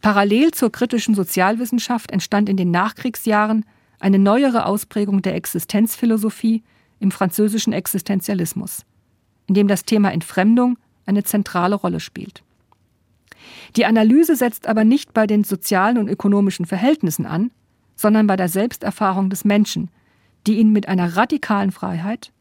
Parallel 0.00 0.50
zur 0.50 0.70
kritischen 0.70 1.14
Sozialwissenschaft 1.14 2.10
entstand 2.10 2.48
in 2.48 2.56
den 2.56 2.70
Nachkriegsjahren 2.70 3.64
eine 4.00 4.18
neuere 4.18 4.66
Ausprägung 4.66 5.22
der 5.22 5.34
Existenzphilosophie 5.34 6.62
im 7.00 7.10
französischen 7.10 7.72
Existenzialismus, 7.72 8.84
in 9.46 9.54
dem 9.54 9.68
das 9.68 9.84
Thema 9.84 10.12
Entfremdung 10.12 10.76
eine 11.06 11.24
zentrale 11.24 11.74
Rolle 11.74 12.00
spielt. 12.00 12.42
Die 13.76 13.86
Analyse 13.86 14.36
setzt 14.36 14.66
aber 14.66 14.84
nicht 14.84 15.14
bei 15.14 15.26
den 15.26 15.44
sozialen 15.44 15.98
und 15.98 16.08
ökonomischen 16.08 16.66
Verhältnissen 16.66 17.26
an, 17.26 17.50
sondern 17.96 18.26
bei 18.26 18.36
der 18.36 18.48
Selbsterfahrung 18.48 19.30
des 19.30 19.44
Menschen, 19.44 19.90
die 20.46 20.58
ihn 20.58 20.72
mit 20.72 20.88
einer 20.88 21.16
radikalen 21.16 21.72
Freiheit 21.72 22.32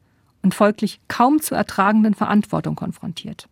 und 0.42 0.54
folglich 0.54 1.00
kaum 1.08 1.42
zu 1.42 1.56
ertragenden 1.56 2.14
Verantwortung 2.14 2.76
konfrontiert. 2.76 3.48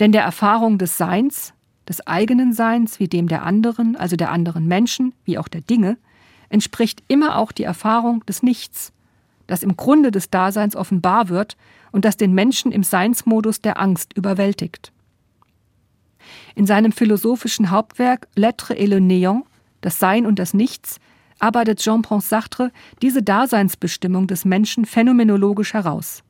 Denn 0.00 0.12
der 0.12 0.22
Erfahrung 0.22 0.78
des 0.78 0.96
Seins, 0.96 1.54
des 1.88 2.06
eigenen 2.06 2.52
Seins 2.52 3.00
wie 3.00 3.08
dem 3.08 3.28
der 3.28 3.44
anderen, 3.44 3.96
also 3.96 4.16
der 4.16 4.30
anderen 4.30 4.66
Menschen 4.66 5.14
wie 5.24 5.38
auch 5.38 5.48
der 5.48 5.60
Dinge, 5.60 5.96
entspricht 6.48 7.02
immer 7.08 7.36
auch 7.36 7.52
die 7.52 7.64
Erfahrung 7.64 8.24
des 8.26 8.42
Nichts, 8.42 8.92
das 9.46 9.62
im 9.62 9.76
Grunde 9.76 10.10
des 10.10 10.30
Daseins 10.30 10.76
offenbar 10.76 11.28
wird 11.28 11.56
und 11.92 12.04
das 12.04 12.16
den 12.16 12.34
Menschen 12.34 12.72
im 12.72 12.82
Seinsmodus 12.82 13.60
der 13.60 13.80
Angst 13.80 14.12
überwältigt. 14.14 14.92
In 16.54 16.66
seinem 16.66 16.92
philosophischen 16.92 17.70
Hauptwerk 17.70 18.28
L'être 18.36 18.74
et 18.74 18.86
le 18.86 18.98
néant 18.98 19.44
das 19.80 19.98
Sein 19.98 20.26
und 20.26 20.38
das 20.38 20.54
Nichts, 20.54 21.00
arbeitet 21.38 21.78
Jean-Paul 21.80 22.20
Sartre 22.20 22.72
diese 23.02 23.22
Daseinsbestimmung 23.22 24.26
des 24.26 24.44
Menschen 24.44 24.84
phänomenologisch 24.84 25.74
heraus. 25.74 26.22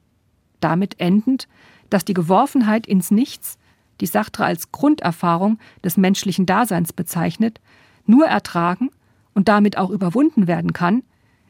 Damit 0.61 1.00
endend, 1.00 1.48
dass 1.90 2.04
die 2.04 2.14
Geworfenheit 2.14 2.87
ins 2.87 3.11
Nichts, 3.11 3.58
die 4.00 4.06
Sartre 4.06 4.44
als 4.44 4.70
Grunderfahrung 4.70 5.58
des 5.82 5.96
menschlichen 5.96 6.46
Daseins 6.46 6.92
bezeichnet, 6.92 7.61
nur 8.06 8.26
ertragen 8.26 8.90
und 9.34 9.48
damit 9.48 9.76
auch 9.76 9.90
überwunden 9.90 10.46
werden 10.46 10.72
kann, 10.72 11.02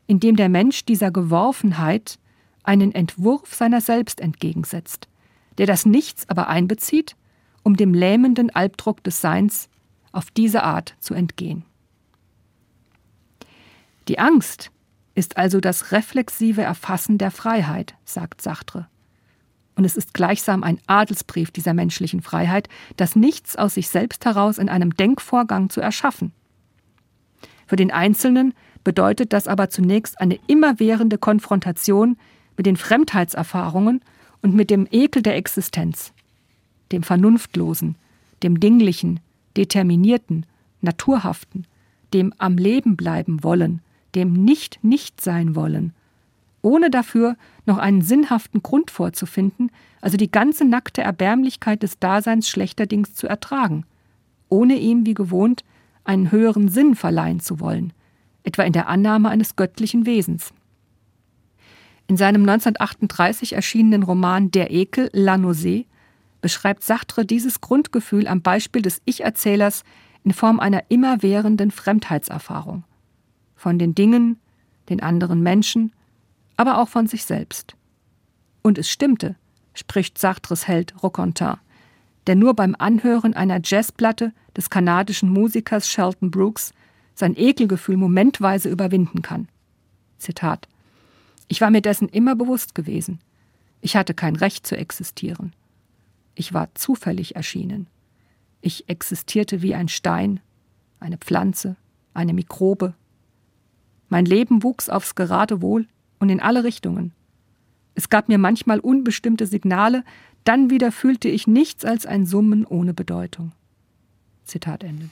indem 0.07 0.37
der 0.37 0.49
Mensch 0.49 0.85
dieser 0.85 1.11
Geworfenheit 1.11 2.19
einen 2.63 2.93
Entwurf 2.93 3.55
seiner 3.55 3.81
selbst 3.81 4.21
entgegensetzt, 4.21 5.09
der 5.59 5.67
das 5.67 5.87
Nichts 5.87 6.29
aber 6.29 6.49
einbezieht, 6.49 7.17
um 7.63 7.77
dem 7.77 7.93
lähmenden 7.93 8.51
Albdruck 8.51 9.03
des 9.05 9.21
Seins 9.21 9.69
auf 10.13 10.31
diese 10.31 10.63
Art 10.63 10.95
zu 11.01 11.15
entgehen. 11.15 11.65
Die 14.09 14.19
Angst 14.19 14.71
ist 15.15 15.37
also 15.37 15.61
das 15.61 15.93
reflexive 15.93 16.63
Erfassen 16.63 17.19
der 17.19 17.31
Freiheit, 17.31 17.95
sagt 18.07 18.41
Sartre. 18.41 18.89
Und 19.77 19.85
es 19.85 19.97
ist 19.97 20.15
gleichsam 20.15 20.65
ein 20.65 20.81
Adelsbrief 20.87 21.51
dieser 21.51 21.75
menschlichen 21.75 22.23
Freiheit, 22.23 22.69
das 22.97 23.17
Nichts 23.17 23.55
aus 23.57 23.75
sich 23.75 23.89
selbst 23.89 24.25
heraus 24.25 24.59
in 24.59 24.71
einem 24.71 24.95
Denkvorgang 24.95 25.69
zu 25.69 25.81
erschaffen. 25.81 26.33
Für 27.67 27.77
den 27.77 27.91
Einzelnen 27.91 28.55
bedeutet 28.83 29.35
das 29.35 29.47
aber 29.47 29.69
zunächst 29.69 30.21
eine 30.21 30.39
immerwährende 30.47 31.19
Konfrontation 31.19 32.17
mit 32.57 32.65
den 32.65 32.79
Fremdheitserfahrungen 32.79 34.01
und 34.41 34.55
mit 34.55 34.71
dem 34.71 34.89
Ekel 34.91 35.21
der 35.21 35.37
Existenz, 35.37 36.15
dem 36.93 37.03
Vernunftlosen, 37.03 37.97
dem 38.43 38.59
Dinglichen, 38.59 39.21
Determinierten, 39.57 40.47
Naturhaften, 40.81 41.67
dem 42.15 42.33
am 42.39 42.57
Leben 42.57 42.97
bleiben 42.97 43.45
wollen, 43.45 43.83
dem 44.15 44.33
nicht 44.33 44.83
nicht 44.83 45.21
sein 45.21 45.55
wollen, 45.55 45.93
ohne 46.63 46.91
dafür 46.91 47.37
noch 47.67 47.79
einen 47.79 48.03
sinnhaften 48.03 48.63
Grund 48.63 48.91
vorzufinden, 48.91 49.71
also 50.01 50.17
die 50.17 50.31
ganze 50.31 50.65
nackte 50.65 51.03
Erbärmlichkeit 51.03 51.83
des 51.83 51.99
Daseins 51.99 52.49
schlechterdings 52.49 53.15
zu 53.15 53.27
ertragen, 53.27 53.85
ohne 54.49 54.77
ihm 54.77 55.07
wie 55.07 55.15
gewohnt 55.15 55.65
einen 56.05 56.33
höheren 56.33 56.69
Sinn 56.69 56.95
verleihen 56.95 57.41
zu 57.41 57.61
wollen, 57.61 57.93
etwa 58.43 58.63
in 58.63 58.73
der 58.73 58.89
Annahme 58.89 59.29
eines 59.29 59.57
göttlichen 59.57 60.07
Wesens. 60.07 60.53
In 62.07 62.17
seinem 62.17 62.43
1938 62.43 63.53
erschienenen 63.53 64.03
Roman 64.03 64.51
Der 64.51 64.71
Ekel, 64.71 65.11
La 65.13 65.35
Nausée, 65.35 65.85
beschreibt 66.41 66.83
Sartre 66.83 67.27
dieses 67.27 67.61
Grundgefühl 67.61 68.27
am 68.27 68.41
Beispiel 68.41 68.81
des 68.81 69.03
Ich-Erzählers 69.05 69.85
in 70.25 70.33
Form 70.33 70.61
einer 70.61 70.85
immerwährenden 70.89 71.71
Fremdheitserfahrung. 71.71 72.85
Von 73.59 73.79
den 73.79 73.95
Dingen, 73.95 74.39
den 74.89 75.03
anderen 75.03 75.43
Menschen, 75.43 75.93
aber 76.57 76.79
auch 76.79 76.89
von 76.89 77.07
sich 77.07 77.27
selbst. 77.27 77.77
Und 78.63 78.79
es 78.79 78.89
stimmte, 78.89 79.37
spricht 79.75 80.17
Sartres 80.17 80.67
Held 80.67 81.03
Roquentin, 81.03 81.57
der 82.27 82.37
nur 82.37 82.55
beim 82.55 82.75
Anhören 82.79 83.35
einer 83.35 83.61
Jazzplatte 83.63 84.33
des 84.57 84.71
kanadischen 84.71 85.29
Musikers 85.29 85.91
Shelton 85.91 86.31
Brooks 86.31 86.73
sein 87.15 87.35
Ekelgefühl 87.37 87.99
momentweise 87.99 88.71
überwinden 88.71 89.21
kann. 89.21 89.49
Zitat 90.17 90.67
ich 91.49 91.61
war 91.61 91.71
mir 91.71 91.81
dessen 91.81 92.09
immer 92.09 92.37
bewusst 92.37 92.75
gewesen. 92.75 93.21
Ich 93.81 93.97
hatte 93.97 94.15
kein 94.15 94.37
Recht 94.37 94.67
zu 94.67 94.77
existieren. 94.77 95.55
Ich 96.35 96.53
war 96.53 96.69
zufällig 96.75 97.37
erschienen. 97.37 97.89
Ich 98.61 98.89
existierte 98.89 99.63
wie 99.63 99.75
ein 99.75 99.89
Stein, 99.89 100.41
eine 101.01 101.17
Pflanze, 101.17 101.77
eine 102.13 102.35
Mikrobe. 102.35 102.95
Mein 104.09 104.25
Leben 104.25 104.63
wuchs 104.63 104.89
aufs 104.89 105.15
Geradewohl 105.15 105.87
und 106.19 106.31
in 106.31 106.41
alle 106.41 106.65
Richtungen. 106.65 107.13
Es 107.95 108.09
gab 108.09 108.29
mir 108.29 108.39
manchmal 108.39 108.81
unbestimmte 108.81 109.47
Signale, 109.47 110.05
dann 110.45 110.71
wieder 110.71 110.93
fühlte 110.93 111.29
ich 111.29 111.47
nichts 111.47 111.85
als 111.85 112.07
ein 112.07 112.27
Summen 112.27 112.65
ohne 112.65 112.95
Bedeutung. 112.95 113.53
Zitat 114.45 114.83
Ende. 114.85 115.11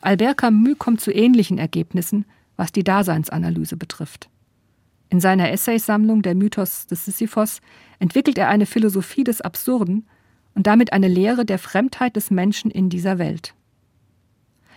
Albert 0.00 0.38
Camus 0.38 0.78
kommt 0.78 1.00
zu 1.00 1.12
ähnlichen 1.12 1.58
Ergebnissen, 1.58 2.24
was 2.56 2.72
die 2.72 2.84
Daseinsanalyse 2.84 3.76
betrifft. 3.76 4.30
In 5.10 5.20
seiner 5.20 5.50
Essaysammlung 5.50 6.22
Der 6.22 6.34
Mythos 6.34 6.86
des 6.86 7.04
Sisyphos 7.04 7.60
entwickelt 7.98 8.38
er 8.38 8.48
eine 8.48 8.66
Philosophie 8.66 9.24
des 9.24 9.40
Absurden 9.40 10.06
und 10.54 10.66
damit 10.66 10.92
eine 10.92 11.08
Lehre 11.08 11.44
der 11.44 11.58
Fremdheit 11.58 12.16
des 12.16 12.30
Menschen 12.30 12.70
in 12.70 12.90
dieser 12.90 13.18
Welt. 13.18 13.54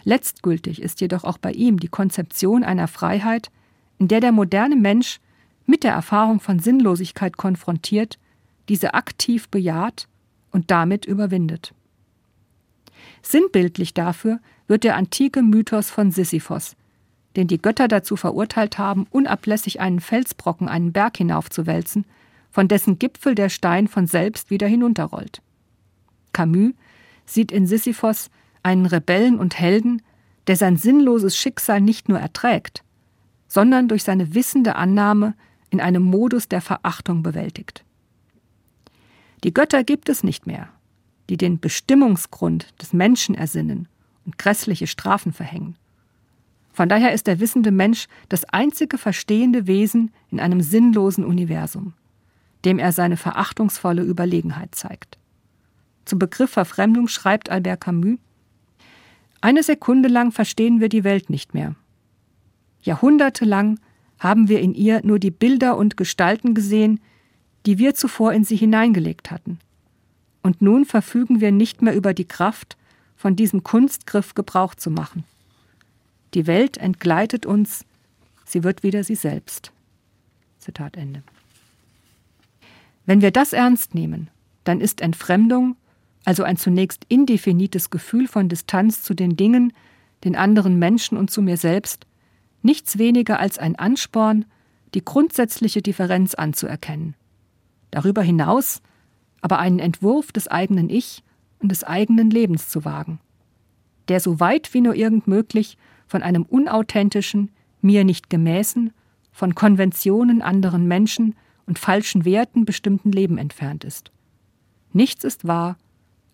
Letztgültig 0.03 0.81
ist 0.81 1.01
jedoch 1.01 1.23
auch 1.23 1.37
bei 1.37 1.51
ihm 1.51 1.79
die 1.79 1.87
Konzeption 1.87 2.63
einer 2.63 2.87
Freiheit, 2.87 3.51
in 3.99 4.07
der 4.07 4.19
der 4.19 4.31
moderne 4.31 4.75
Mensch 4.75 5.19
mit 5.65 5.83
der 5.83 5.93
Erfahrung 5.93 6.39
von 6.39 6.59
Sinnlosigkeit 6.59 7.37
konfrontiert, 7.37 8.17
diese 8.67 8.93
aktiv 8.93 9.49
bejaht 9.49 10.07
und 10.51 10.71
damit 10.71 11.05
überwindet. 11.05 11.73
Sinnbildlich 13.21 13.93
dafür 13.93 14.39
wird 14.67 14.83
der 14.83 14.95
antike 14.95 15.41
Mythos 15.41 15.89
von 15.89 16.11
Sisyphos, 16.11 16.75
den 17.35 17.47
die 17.47 17.61
Götter 17.61 17.87
dazu 17.87 18.15
verurteilt 18.15 18.77
haben, 18.77 19.07
unablässig 19.11 19.79
einen 19.79 19.99
Felsbrocken 19.99 20.67
einen 20.67 20.91
Berg 20.91 21.17
hinaufzuwälzen, 21.17 22.05
von 22.49 22.67
dessen 22.67 22.99
Gipfel 22.99 23.35
der 23.35 23.49
Stein 23.49 23.87
von 23.87 24.07
selbst 24.07 24.49
wieder 24.49 24.67
hinunterrollt. 24.67 25.41
Camus 26.33 26.73
sieht 27.25 27.51
in 27.51 27.65
Sisyphos 27.65 28.29
einen 28.63 28.85
Rebellen 28.85 29.39
und 29.39 29.59
Helden, 29.59 30.01
der 30.47 30.55
sein 30.55 30.77
sinnloses 30.77 31.37
Schicksal 31.37 31.81
nicht 31.81 32.09
nur 32.09 32.19
erträgt, 32.19 32.83
sondern 33.47 33.87
durch 33.87 34.03
seine 34.03 34.33
wissende 34.33 34.75
Annahme 34.75 35.35
in 35.69 35.81
einem 35.81 36.03
Modus 36.03 36.47
der 36.47 36.61
Verachtung 36.61 37.23
bewältigt. 37.23 37.83
Die 39.43 39.53
Götter 39.53 39.83
gibt 39.83 40.09
es 40.09 40.23
nicht 40.23 40.45
mehr, 40.45 40.69
die 41.29 41.37
den 41.37 41.59
Bestimmungsgrund 41.59 42.73
des 42.81 42.93
Menschen 42.93 43.35
ersinnen 43.35 43.87
und 44.25 44.37
grässliche 44.37 44.87
Strafen 44.87 45.33
verhängen. 45.33 45.75
Von 46.73 46.89
daher 46.89 47.13
ist 47.13 47.27
der 47.27 47.39
wissende 47.39 47.71
Mensch 47.71 48.07
das 48.29 48.45
einzige 48.45 48.97
verstehende 48.97 49.67
Wesen 49.67 50.11
in 50.29 50.39
einem 50.39 50.61
sinnlosen 50.61 51.25
Universum, 51.25 51.93
dem 52.63 52.79
er 52.79 52.91
seine 52.91 53.17
verachtungsvolle 53.17 54.03
Überlegenheit 54.03 54.75
zeigt. 54.75 55.17
Zum 56.05 56.19
Begriff 56.19 56.51
Verfremdung 56.51 57.07
schreibt 57.07 57.49
Albert 57.49 57.81
Camus 57.81 58.19
Eine 59.41 59.63
Sekunde 59.63 60.07
lang 60.07 60.31
verstehen 60.31 60.79
wir 60.79 60.89
die 60.89 61.03
Welt 61.03 61.29
nicht 61.29 61.53
mehr. 61.53 61.75
Jahrhundertelang 62.83 63.79
haben 64.19 64.47
wir 64.47 64.59
in 64.61 64.75
ihr 64.75 65.01
nur 65.03 65.17
die 65.17 65.31
Bilder 65.31 65.77
und 65.77 65.97
Gestalten 65.97 66.53
gesehen, 66.53 66.99
die 67.65 67.79
wir 67.79 67.95
zuvor 67.95 68.33
in 68.33 68.43
sie 68.43 68.55
hineingelegt 68.55 69.31
hatten. 69.31 69.59
Und 70.43 70.61
nun 70.61 70.85
verfügen 70.85 71.41
wir 71.41 71.51
nicht 71.51 71.81
mehr 71.81 71.95
über 71.95 72.13
die 72.13 72.25
Kraft, 72.25 72.77
von 73.15 73.35
diesem 73.35 73.63
Kunstgriff 73.63 74.33
Gebrauch 74.33 74.73
zu 74.73 74.89
machen. 74.89 75.23
Die 76.33 76.47
Welt 76.47 76.77
entgleitet 76.77 77.45
uns, 77.45 77.85
sie 78.45 78.63
wird 78.63 78.83
wieder 78.83 79.03
sie 79.03 79.15
selbst. 79.15 79.71
Zitat 80.57 80.97
Ende. 80.97 81.21
Wenn 83.05 83.21
wir 83.21 83.31
das 83.31 83.53
ernst 83.53 83.93
nehmen, 83.93 84.29
dann 84.63 84.81
ist 84.81 85.01
Entfremdung, 85.01 85.75
also 86.25 86.43
ein 86.43 86.57
zunächst 86.57 87.05
indefinites 87.07 87.89
Gefühl 87.89 88.27
von 88.27 88.49
Distanz 88.49 89.01
zu 89.01 89.13
den 89.13 89.35
Dingen, 89.35 89.73
den 90.23 90.35
anderen 90.35 90.77
Menschen 90.77 91.17
und 91.17 91.31
zu 91.31 91.41
mir 91.41 91.57
selbst, 91.57 92.05
nichts 92.61 92.97
weniger 92.97 93.39
als 93.39 93.57
ein 93.57 93.75
Ansporn, 93.75 94.45
die 94.93 95.03
grundsätzliche 95.03 95.81
Differenz 95.81 96.35
anzuerkennen. 96.35 97.15
Darüber 97.89 98.21
hinaus 98.21 98.81
aber 99.41 99.57
einen 99.59 99.79
Entwurf 99.79 100.31
des 100.31 100.47
eigenen 100.47 100.89
Ich 100.89 101.23
und 101.59 101.69
des 101.69 101.83
eigenen 101.83 102.29
Lebens 102.29 102.69
zu 102.69 102.85
wagen, 102.85 103.19
der 104.07 104.19
so 104.19 104.39
weit 104.39 104.73
wie 104.73 104.81
nur 104.81 104.95
irgend 104.95 105.27
möglich 105.27 105.77
von 106.07 106.21
einem 106.21 106.43
unauthentischen, 106.43 107.49
mir 107.81 108.03
nicht 108.03 108.29
gemäßen, 108.29 108.93
von 109.31 109.55
Konventionen 109.55 110.41
anderen 110.41 110.87
Menschen 110.87 111.35
und 111.65 111.79
falschen 111.79 112.25
Werten 112.25 112.65
bestimmten 112.65 113.11
Leben 113.11 113.37
entfernt 113.37 113.83
ist. 113.83 114.11
Nichts 114.93 115.23
ist 115.23 115.47
wahr, 115.47 115.77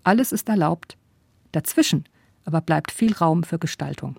alles 0.08 0.32
ist 0.32 0.50
erlaubt, 0.50 0.98
dazwischen 1.52 2.06
aber 2.48 2.62
bleibt 2.62 2.92
viel 2.92 3.14
Raum 3.14 3.44
für 3.44 3.60
Gestaltung. 3.60 4.16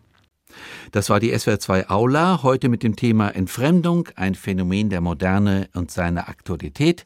Das 0.93 1.11
war 1.11 1.19
die 1.21 1.35
SWR2 1.35 1.91
Aula, 1.91 2.43
heute 2.43 2.71
mit 2.71 2.83
dem 2.83 2.97
Thema 2.97 3.29
Entfremdung, 3.29 4.09
ein 4.17 4.35
Phänomen 4.35 4.89
der 4.91 5.03
Moderne 5.03 5.69
und 5.75 5.91
seiner 5.91 6.29
Aktualität. 6.29 7.05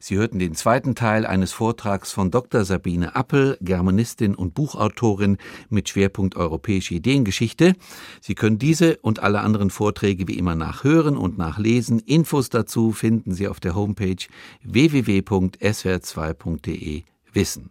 Sie 0.00 0.16
hörten 0.16 0.38
den 0.38 0.54
zweiten 0.54 0.94
Teil 0.94 1.26
eines 1.26 1.52
Vortrags 1.52 2.12
von 2.12 2.30
Dr. 2.30 2.64
Sabine 2.64 3.16
Appel, 3.16 3.58
Germanistin 3.60 4.36
und 4.36 4.54
Buchautorin 4.54 5.38
mit 5.68 5.88
Schwerpunkt 5.88 6.36
europäische 6.36 6.94
Ideengeschichte. 6.94 7.74
Sie 8.20 8.36
können 8.36 8.58
diese 8.58 8.98
und 8.98 9.18
alle 9.20 9.40
anderen 9.40 9.70
Vorträge 9.70 10.28
wie 10.28 10.38
immer 10.38 10.54
nachhören 10.54 11.16
und 11.16 11.36
nachlesen. 11.36 11.98
Infos 11.98 12.48
dazu 12.48 12.92
finden 12.92 13.32
Sie 13.32 13.48
auf 13.48 13.58
der 13.58 13.74
Homepage 13.74 14.24
www.swr2.de 14.62 17.02
Wissen. 17.32 17.70